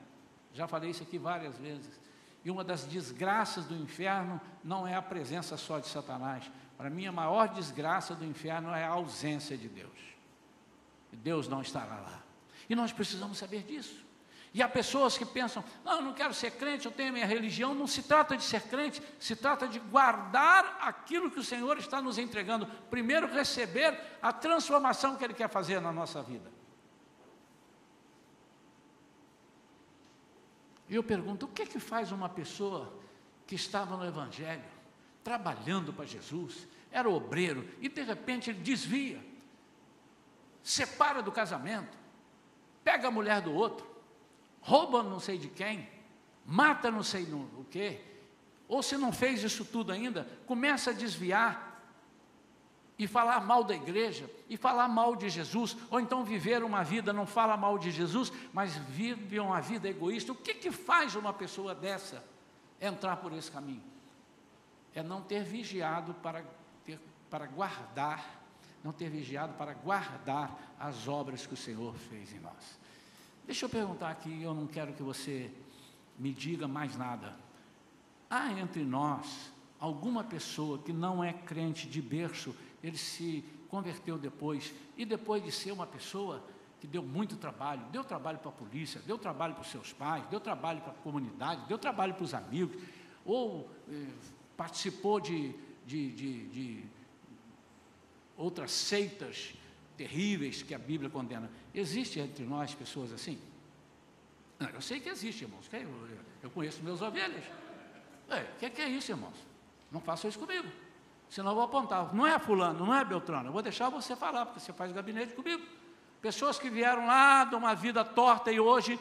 [0.54, 2.00] Já falei isso aqui várias vezes.
[2.46, 6.50] E uma das desgraças do inferno não é a presença só de Satanás.
[6.78, 10.14] Para mim, a maior desgraça do inferno é a ausência de Deus.
[11.12, 12.24] Deus não estará lá.
[12.70, 14.04] E nós precisamos saber disso.
[14.54, 17.26] E há pessoas que pensam: não, eu não quero ser crente, eu tenho a minha
[17.26, 17.74] religião.
[17.74, 22.02] Não se trata de ser crente, se trata de guardar aquilo que o Senhor está
[22.02, 22.68] nos entregando.
[22.90, 26.52] Primeiro, receber a transformação que Ele quer fazer na nossa vida.
[30.88, 32.94] E eu pergunto: o que é que faz uma pessoa
[33.48, 34.64] que estava no Evangelho,
[35.24, 39.24] trabalhando para Jesus, era obreiro, e de repente ele desvia,
[40.62, 41.98] separa do casamento,
[42.84, 43.88] pega a mulher do outro,
[44.62, 45.90] rouba não sei de quem,
[46.46, 48.02] mata não sei o quê,
[48.68, 51.74] ou se não fez isso tudo ainda, começa a desviar
[52.98, 57.12] e falar mal da igreja, e falar mal de Jesus, ou então viver uma vida,
[57.12, 60.32] não fala mal de Jesus, mas vive uma vida egoísta.
[60.32, 62.24] O que, que faz uma pessoa dessa
[62.80, 63.93] entrar por esse caminho?
[64.94, 66.44] É não ter vigiado para,
[66.86, 68.44] ter, para guardar,
[68.84, 72.80] não ter vigiado para guardar as obras que o Senhor fez em nós.
[73.46, 75.52] Deixa eu perguntar aqui, eu não quero que você
[76.18, 77.36] me diga mais nada.
[78.30, 84.74] Há entre nós alguma pessoa que não é crente de berço, ele se converteu depois,
[84.98, 86.42] e depois de ser uma pessoa
[86.80, 90.26] que deu muito trabalho, deu trabalho para a polícia, deu trabalho para os seus pais,
[90.28, 92.76] deu trabalho para a comunidade, deu trabalho para os amigos,
[93.26, 94.08] ou eh,
[94.56, 95.54] participou de,
[95.86, 96.84] de, de, de
[98.38, 99.54] outras seitas
[99.98, 101.50] terríveis que a Bíblia condena.
[101.74, 103.40] Existe entre nós pessoas assim?
[104.74, 105.70] Eu sei que existe, irmãos.
[105.72, 105.90] Eu,
[106.44, 107.44] eu conheço meus ovelhas.
[108.30, 109.36] O que, que é isso, irmãos?
[109.92, 110.68] Não façam isso comigo.
[111.30, 112.14] Senão eu vou apontar.
[112.14, 113.50] Não é fulano, não é Beltrano.
[113.50, 115.64] Eu vou deixar você falar, porque você faz gabinete comigo.
[116.22, 119.00] Pessoas que vieram lá de uma vida torta e hoje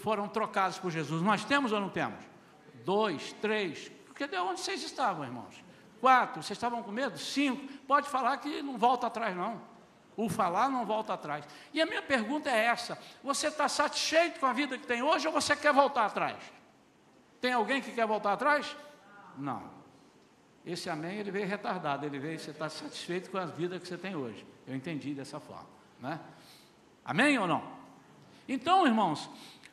[0.00, 1.22] foram trocadas por Jesus.
[1.22, 2.18] Nós temos ou não temos?
[2.84, 3.92] Dois, três.
[4.18, 5.62] Porque de onde vocês estavam, irmãos?
[6.00, 6.42] Quatro.
[6.42, 7.16] Vocês estavam com medo?
[7.16, 7.72] Cinco.
[7.86, 9.62] Pode falar que não volta atrás, não.
[10.16, 11.44] O falar não volta atrás.
[11.72, 15.28] E a minha pergunta é essa: você está satisfeito com a vida que tem hoje
[15.28, 16.36] ou você quer voltar atrás?
[17.40, 18.76] Tem alguém que quer voltar atrás?
[19.36, 19.70] Não.
[20.66, 23.96] Esse amém, ele veio retardado, ele veio, você está satisfeito com a vida que você
[23.96, 24.44] tem hoje.
[24.66, 25.68] Eu entendi dessa forma.
[26.00, 26.18] Né?
[27.04, 27.62] Amém ou não?
[28.48, 29.30] Então, irmãos,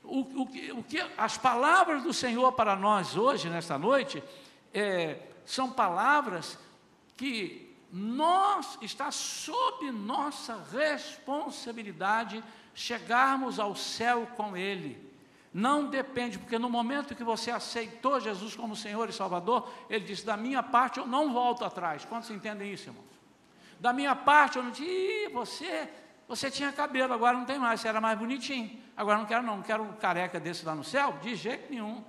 [0.07, 4.23] o, o, o que as palavras do Senhor para nós hoje, nesta noite,
[4.73, 6.57] é, são palavras
[7.17, 12.43] que nós, está sob nossa responsabilidade
[12.73, 15.03] chegarmos ao céu com Ele.
[15.53, 20.25] Não depende, porque no momento que você aceitou Jesus como Senhor e Salvador, Ele disse:
[20.25, 22.03] Da minha parte eu não volto atrás.
[22.03, 23.05] Quantos entendem isso, irmãos?
[23.79, 25.89] Da minha parte eu não disse: você,
[26.27, 28.79] você tinha cabelo, agora não tem mais, você era mais bonitinho.
[28.97, 32.03] Agora não quero, não, quero um careca desse lá no céu, de jeito nenhum.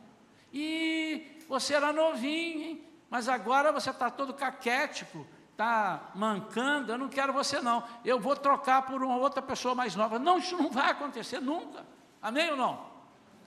[0.52, 2.84] E você era novinho, hein?
[3.10, 7.84] mas agora você está todo caquético, está mancando, eu não quero você não.
[8.04, 10.18] Eu vou trocar por uma outra pessoa mais nova.
[10.18, 11.84] Não, isso não vai acontecer nunca.
[12.22, 12.86] Amém ou não?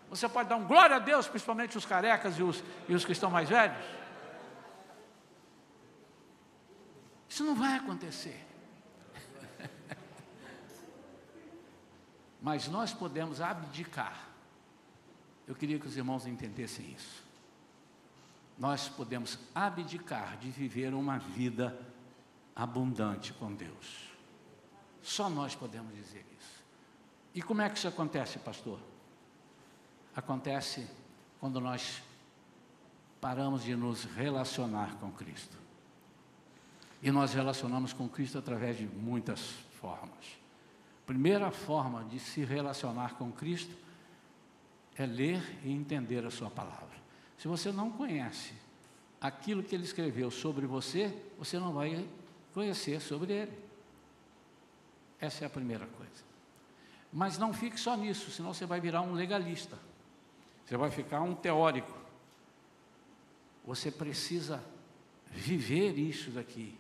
[0.10, 3.12] Você pode dar um glória a Deus, principalmente os carecas e os, e os que
[3.12, 3.78] estão mais velhos?
[7.28, 8.49] Isso não vai acontecer.
[12.42, 14.28] Mas nós podemos abdicar.
[15.48, 17.24] Eu queria que os irmãos entendessem isso.
[18.58, 21.78] Nós podemos abdicar de viver uma vida
[22.56, 24.10] abundante com Deus.
[25.02, 26.64] Só nós podemos dizer isso.
[27.34, 28.80] E como é que isso acontece, pastor?
[30.20, 30.88] acontece
[31.40, 32.02] quando nós
[33.20, 35.58] paramos de nos relacionar com Cristo.
[37.02, 39.40] E nós relacionamos com Cristo através de muitas
[39.80, 40.39] formas.
[41.10, 43.76] Primeira forma de se relacionar com Cristo
[44.96, 46.96] é ler e entender a Sua palavra.
[47.36, 48.54] Se você não conhece
[49.20, 52.08] aquilo que Ele escreveu sobre você, você não vai
[52.54, 53.58] conhecer sobre Ele.
[55.20, 56.24] Essa é a primeira coisa.
[57.12, 59.80] Mas não fique só nisso, senão você vai virar um legalista.
[60.64, 61.98] Você vai ficar um teórico.
[63.66, 64.64] Você precisa
[65.32, 66.78] viver isso daqui.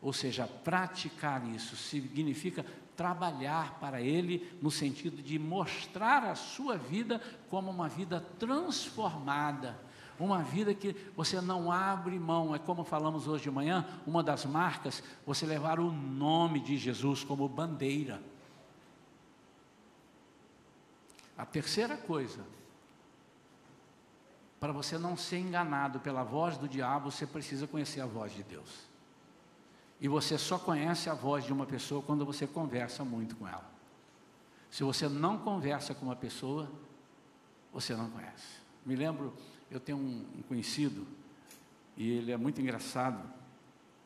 [0.00, 2.64] Ou seja, praticar isso significa
[2.96, 7.20] trabalhar para Ele no sentido de mostrar a sua vida
[7.50, 9.78] como uma vida transformada,
[10.18, 12.54] uma vida que você não abre mão.
[12.54, 17.22] É como falamos hoje de manhã, uma das marcas, você levar o nome de Jesus
[17.22, 18.22] como bandeira.
[21.36, 22.42] A terceira coisa
[24.58, 28.42] para você não ser enganado pela voz do diabo, você precisa conhecer a voz de
[28.42, 28.88] Deus.
[30.00, 33.70] E você só conhece a voz de uma pessoa quando você conversa muito com ela.
[34.70, 36.70] Se você não conversa com uma pessoa,
[37.72, 38.60] você não conhece.
[38.84, 39.32] Me lembro,
[39.70, 41.06] eu tenho um, conhecido,
[41.96, 43.22] e ele é muito engraçado.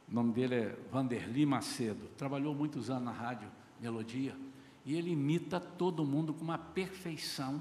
[0.09, 2.09] O nome dele é Vanderly Macedo.
[2.16, 4.36] Trabalhou muitos anos na rádio Melodia.
[4.84, 7.61] E ele imita todo mundo com uma perfeição,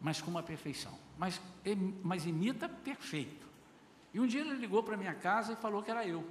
[0.00, 1.40] mas com uma perfeição mas,
[2.02, 3.46] mas imita perfeito.
[4.14, 6.24] E um dia ele ligou para minha casa e falou que era eu,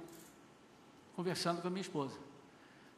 [1.18, 2.16] conversando com a minha esposa.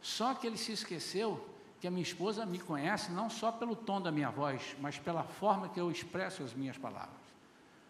[0.03, 1.49] Só que ele se esqueceu
[1.81, 5.23] que a minha esposa me conhece não só pelo tom da minha voz, mas pela
[5.23, 7.17] forma que eu expresso as minhas palavras.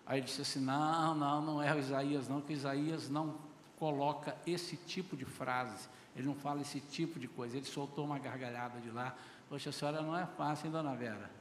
[0.06, 3.38] Aí ele disse assim: Não, não, não é o Isaías, não, que Isaías não
[3.76, 7.56] coloca esse tipo de frase, ele não fala esse tipo de coisa.
[7.56, 9.16] Ele soltou uma gargalhada de lá.
[9.48, 11.40] Poxa, a senhora não é fácil, hein, dona Vera?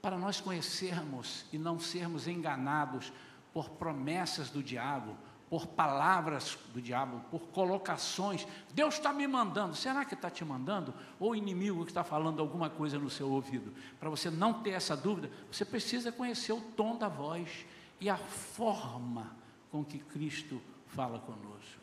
[0.00, 3.12] para nós conhecermos e não sermos enganados
[3.52, 5.16] por promessas do diabo,
[5.50, 8.46] por palavras do diabo, por colocações.
[8.72, 10.94] Deus está me mandando, será que está te mandando?
[11.18, 13.74] Ou o inimigo que está falando alguma coisa no seu ouvido?
[13.98, 17.66] Para você não ter essa dúvida, você precisa conhecer o tom da voz
[18.00, 19.36] e a forma
[19.72, 21.80] com que Cristo fala conosco.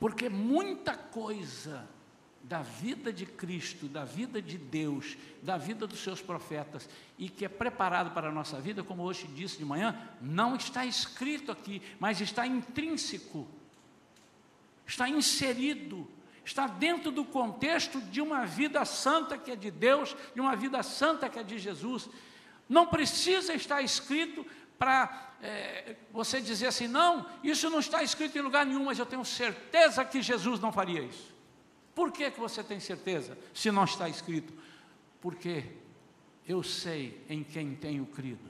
[0.00, 1.88] Porque muita coisa
[2.42, 6.88] da vida de Cristo, da vida de Deus, da vida dos seus profetas
[7.18, 10.84] e que é preparado para a nossa vida, como hoje disse de manhã, não está
[10.84, 13.46] escrito aqui, mas está intrínseco,
[14.86, 16.08] está inserido,
[16.44, 20.82] está dentro do contexto de uma vida santa que é de Deus, de uma vida
[20.82, 22.08] santa que é de Jesus.
[22.68, 24.46] Não precisa estar escrito
[24.78, 29.06] para é, você dizer assim, não, isso não está escrito em lugar nenhum, mas eu
[29.06, 31.39] tenho certeza que Jesus não faria isso.
[31.94, 34.52] Por que, que você tem certeza, se não está escrito?
[35.20, 35.64] Porque
[36.46, 38.48] eu sei em quem tenho crido,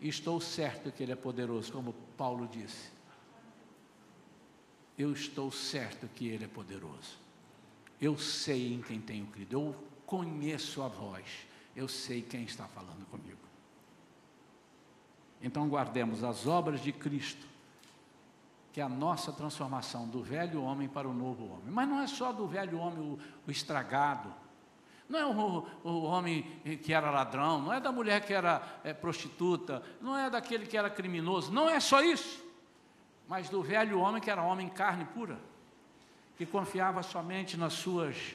[0.00, 2.90] e estou certo que Ele é poderoso, como Paulo disse.
[4.98, 7.18] Eu estou certo que Ele é poderoso.
[8.00, 11.24] Eu sei em quem tenho crido, eu conheço a voz,
[11.74, 13.38] eu sei quem está falando comigo.
[15.40, 17.46] Então guardemos as obras de Cristo,
[18.72, 21.70] que é a nossa transformação do velho homem para o novo homem.
[21.70, 24.32] Mas não é só do velho homem o, o estragado,
[25.08, 26.42] não é o, o, homem
[26.82, 30.76] que era ladrão, não é da mulher que era é, prostituta, não é daquele que
[30.76, 32.42] era criminoso, não é só isso,
[33.28, 35.38] mas do velho homem que era homem carne pura,
[36.38, 38.34] que confiava somente nas suas,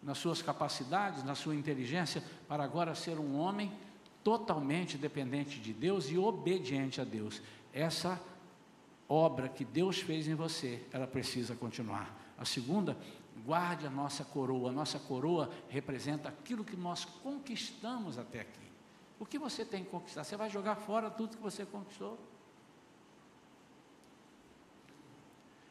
[0.00, 3.72] nas suas capacidades, na sua inteligência, para agora ser um homem
[4.22, 7.42] totalmente dependente de Deus e obediente a Deus.
[7.72, 8.20] Essa
[9.08, 12.34] obra que Deus fez em você, ela precisa continuar.
[12.38, 12.96] A segunda,
[13.44, 14.70] guarde a nossa coroa.
[14.70, 18.60] A nossa coroa representa aquilo que nós conquistamos até aqui.
[19.18, 20.24] O que você tem que conquistar?
[20.24, 22.18] Você vai jogar fora tudo que você conquistou?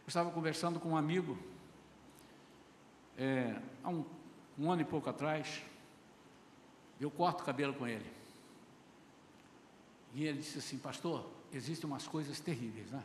[0.03, 1.37] Eu estava conversando com um amigo,
[3.17, 4.05] é, há um,
[4.57, 5.61] um ano e pouco atrás,
[6.99, 8.09] eu corto o cabelo com ele.
[10.13, 13.03] E ele disse assim, pastor, existem umas coisas terríveis, né?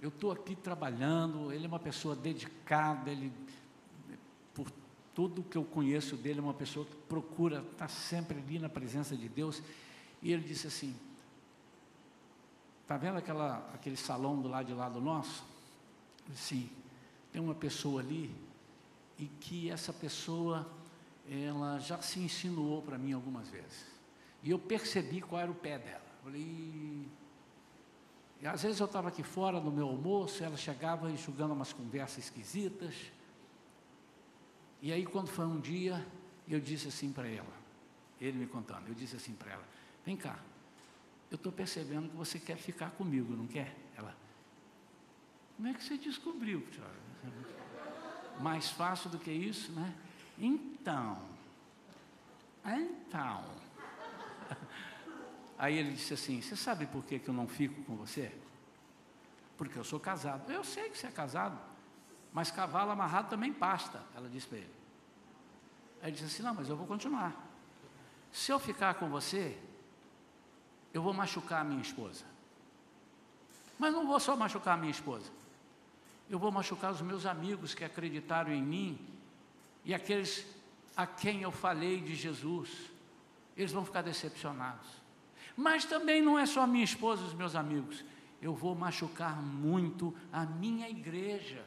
[0.00, 3.32] Eu estou aqui trabalhando, ele é uma pessoa dedicada, ele,
[4.54, 4.70] por
[5.14, 8.68] tudo que eu conheço dele, é uma pessoa que procura estar tá sempre ali na
[8.68, 9.60] presença de Deus.
[10.22, 10.94] E ele disse assim:
[12.82, 15.44] Está vendo aquela, aquele salão do lado de lá do nosso?
[16.34, 16.70] Sim,
[17.32, 18.34] tem uma pessoa ali
[19.18, 20.66] e que essa pessoa,
[21.28, 23.84] ela já se insinuou para mim algumas vezes.
[24.42, 26.06] E eu percebi qual era o pé dela.
[26.22, 27.06] Falei.
[28.40, 32.24] E às vezes eu estava aqui fora no meu almoço, ela chegava enxugando umas conversas
[32.24, 32.94] esquisitas.
[34.80, 36.06] E aí, quando foi um dia,
[36.48, 37.52] eu disse assim para ela,
[38.20, 39.64] ele me contando, eu disse assim para ela:
[40.06, 40.38] Vem cá,
[41.30, 43.74] eu estou percebendo que você quer ficar comigo, não quer?
[43.96, 44.16] Ela,
[45.56, 46.64] como é que você descobriu,
[48.40, 49.92] Mais fácil do que isso, né?
[50.38, 51.20] Então,
[52.64, 53.44] então,
[55.58, 58.32] Aí ele disse assim: Você sabe por que, eu não fico com você?
[59.56, 60.50] Porque eu sou casado.
[60.50, 61.58] Eu sei que você é casado,
[62.32, 64.74] mas cavalo amarrado também pasta, ela disse para ele.
[66.00, 67.34] Aí ele disse assim: Não, mas eu vou continuar.
[68.30, 69.58] Se eu ficar com você,
[70.94, 72.24] eu vou machucar a minha esposa.
[73.78, 75.30] Mas não vou só machucar a minha esposa.
[76.30, 78.98] Eu vou machucar os meus amigos que acreditaram em mim
[79.84, 80.46] e aqueles
[80.96, 82.90] a quem eu falei de Jesus.
[83.56, 84.86] Eles vão ficar decepcionados.
[85.58, 88.04] Mas também não é só minha esposa e os meus amigos.
[88.40, 91.64] Eu vou machucar muito a minha igreja.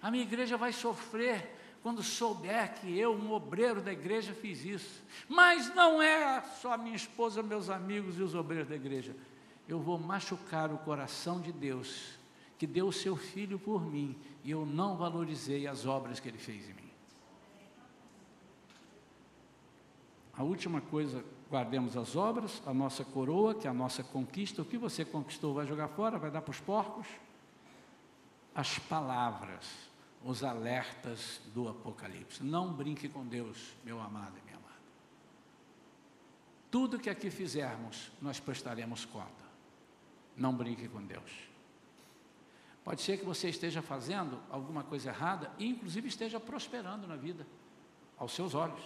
[0.00, 5.04] A minha igreja vai sofrer quando souber que eu, um obreiro da igreja, fiz isso.
[5.28, 9.14] Mas não é só minha esposa, meus amigos e os obreiros da igreja.
[9.68, 12.18] Eu vou machucar o coração de Deus,
[12.56, 16.38] que deu o seu filho por mim, e eu não valorizei as obras que ele
[16.38, 16.90] fez em mim.
[20.32, 24.62] A última coisa guardemos as obras, a nossa coroa, que é a nossa conquista.
[24.62, 27.06] O que você conquistou vai jogar fora, vai dar para os porcos?
[28.54, 29.66] As palavras,
[30.24, 32.42] os alertas do Apocalipse.
[32.42, 34.74] Não brinque com Deus, meu amado e minha amada.
[36.70, 39.48] Tudo que aqui fizermos, nós prestaremos conta.
[40.36, 41.48] Não brinque com Deus.
[42.84, 47.46] Pode ser que você esteja fazendo alguma coisa errada e, inclusive, esteja prosperando na vida,
[48.16, 48.80] aos seus olhos.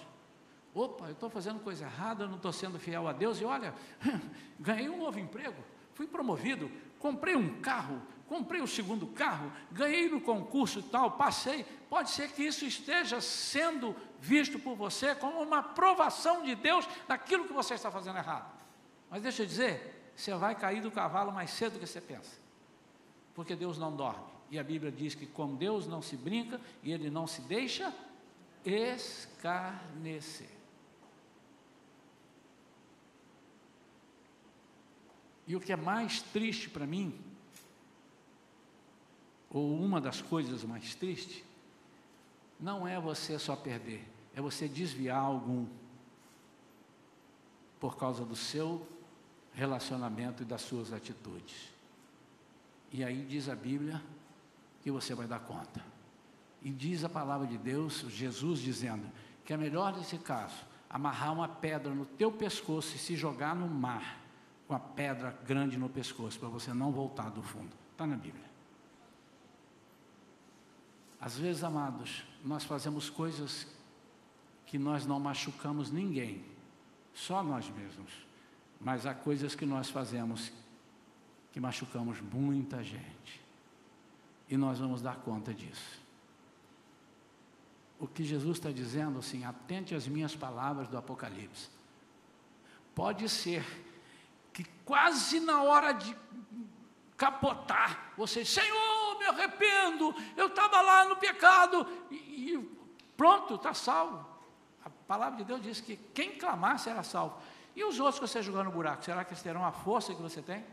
[0.74, 3.74] Opa, eu estou fazendo coisa errada, não estou sendo fiel a Deus, e olha,
[4.58, 5.62] ganhei um novo emprego,
[5.94, 11.64] fui promovido, comprei um carro, comprei o segundo carro, ganhei no concurso e tal, passei.
[11.90, 17.46] Pode ser que isso esteja sendo visto por você como uma aprovação de Deus daquilo
[17.46, 18.50] que você está fazendo errado.
[19.10, 22.40] Mas deixa eu dizer, você vai cair do cavalo mais cedo do que você pensa.
[23.34, 24.32] Porque Deus não dorme.
[24.50, 27.92] E a Bíblia diz que com Deus não se brinca e Ele não se deixa
[28.64, 30.61] escarnecer.
[35.46, 37.18] E o que é mais triste para mim,
[39.50, 41.44] ou uma das coisas mais tristes,
[42.58, 45.66] não é você só perder, é você desviar algum
[47.80, 48.86] por causa do seu
[49.52, 51.72] relacionamento e das suas atitudes.
[52.92, 54.00] E aí diz a Bíblia
[54.82, 55.84] que você vai dar conta.
[56.62, 59.10] E diz a palavra de Deus, Jesus dizendo,
[59.44, 63.66] que é melhor nesse caso amarrar uma pedra no teu pescoço e se jogar no
[63.66, 64.21] mar
[64.72, 67.76] com a pedra grande no pescoço, para você não voltar do fundo.
[67.90, 68.50] Está na Bíblia.
[71.20, 73.66] Às vezes, amados, nós fazemos coisas
[74.64, 76.42] que nós não machucamos ninguém,
[77.12, 78.10] só nós mesmos.
[78.80, 80.50] Mas há coisas que nós fazemos
[81.52, 83.42] que machucamos muita gente.
[84.48, 86.00] E nós vamos dar conta disso.
[88.00, 91.68] O que Jesus está dizendo assim, atente às minhas palavras do Apocalipse.
[92.94, 93.62] Pode ser
[94.52, 96.16] que quase na hora de
[97.16, 102.78] capotar, você, Senhor, me arrependo, eu estava lá no pecado, e, e
[103.16, 104.26] pronto, está salvo.
[104.84, 107.36] A palavra de Deus diz que quem clamar será salvo.
[107.74, 110.20] E os outros que você jogar no buraco, será que eles terão a força que
[110.20, 110.64] você tem?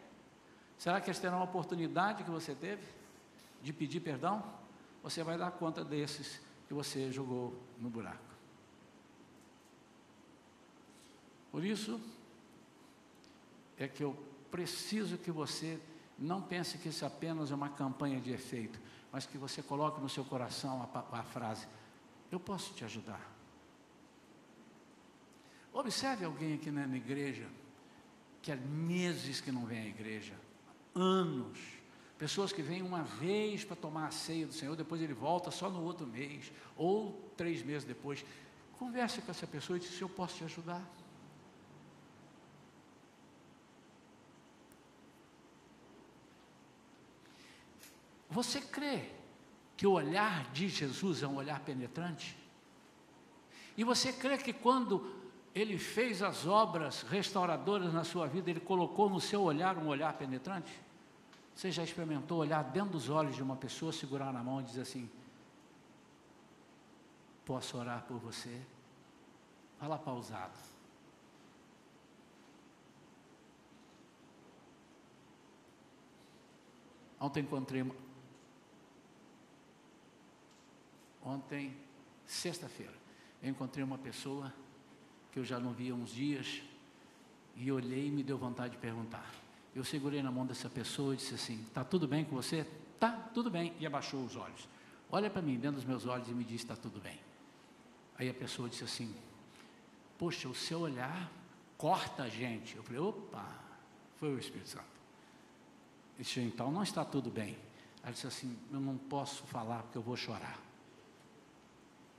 [0.78, 2.84] Será que eles terão a oportunidade que você teve
[3.62, 4.44] de pedir perdão?
[5.04, 8.18] Você vai dar conta desses que você jogou no buraco.
[11.52, 12.00] Por isso,
[13.84, 14.16] é que eu
[14.52, 15.80] preciso que você
[16.18, 18.80] não pense que isso apenas é uma campanha de efeito,
[19.12, 21.68] mas que você coloque no seu coração a, a frase:
[22.32, 23.26] Eu posso te ajudar.
[25.72, 27.48] Observe alguém aqui na igreja
[28.42, 30.34] que há meses que não vem à igreja,
[30.96, 31.60] anos,
[32.18, 35.70] pessoas que vêm uma vez para tomar a ceia do Senhor, depois ele volta só
[35.70, 38.26] no outro mês, ou três meses depois.
[38.78, 40.82] Converse com essa pessoa e diz: eu posso te ajudar.
[48.30, 49.10] Você crê
[49.76, 52.38] que o olhar de Jesus é um olhar penetrante?
[53.76, 55.16] E você crê que quando
[55.56, 60.14] ele fez as obras restauradoras na sua vida, ele colocou no seu olhar um olhar
[60.14, 60.72] penetrante?
[61.56, 64.82] Você já experimentou olhar dentro dos olhos de uma pessoa, segurar na mão e dizer
[64.82, 65.10] assim:
[67.46, 68.62] Posso orar por você?
[69.80, 70.58] Fala pausado.
[77.20, 77.84] Ontem encontrei
[81.30, 81.78] Ontem,
[82.26, 82.94] sexta-feira,
[83.44, 84.52] eu encontrei uma pessoa
[85.32, 86.64] que eu já não via uns dias
[87.56, 89.32] e olhei e me deu vontade de perguntar.
[89.76, 92.66] Eu segurei na mão dessa pessoa e disse assim: Está tudo bem com você?
[93.00, 93.76] Tá, tudo bem.
[93.80, 94.68] E abaixou os olhos.
[95.12, 97.20] Olha para mim, dentro dos meus olhos, e me disse: Está tudo bem.
[98.18, 99.14] Aí a pessoa disse assim:
[100.18, 101.32] Poxa, o seu olhar
[101.78, 102.76] corta a gente.
[102.76, 103.46] Eu falei: Opa,
[104.18, 104.84] foi o Espírito Santo.
[106.16, 107.56] Ele disse: Então não está tudo bem.
[108.02, 110.69] Ela disse assim: Eu não posso falar porque eu vou chorar.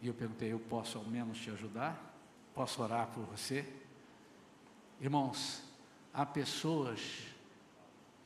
[0.01, 1.99] E eu perguntei: Eu posso ao menos te ajudar?
[2.55, 3.67] Posso orar por você?
[5.01, 5.63] Irmãos,
[6.13, 7.01] há pessoas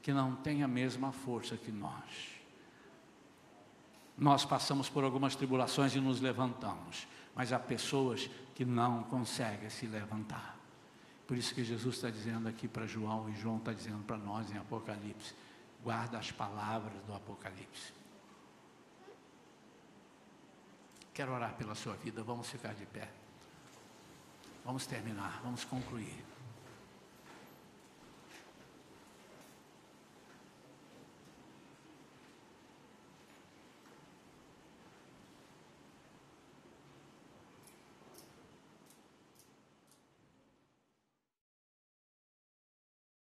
[0.03, 2.35] que não têm a mesma força que nós.
[4.17, 9.87] Nós passamos por algumas tribulações e nos levantamos, mas há pessoas que não conseguem se
[9.87, 10.57] levantar.
[11.27, 14.51] Por isso que Jesus está dizendo aqui para João e João está dizendo para nós
[14.53, 15.35] em Apocalipse:
[15.83, 17.93] guarda as palavras do Apocalipse.
[21.15, 23.09] Quero orar pela sua vida, vamos ficar de pé.
[24.65, 26.34] Vamos terminar, vamos concluir.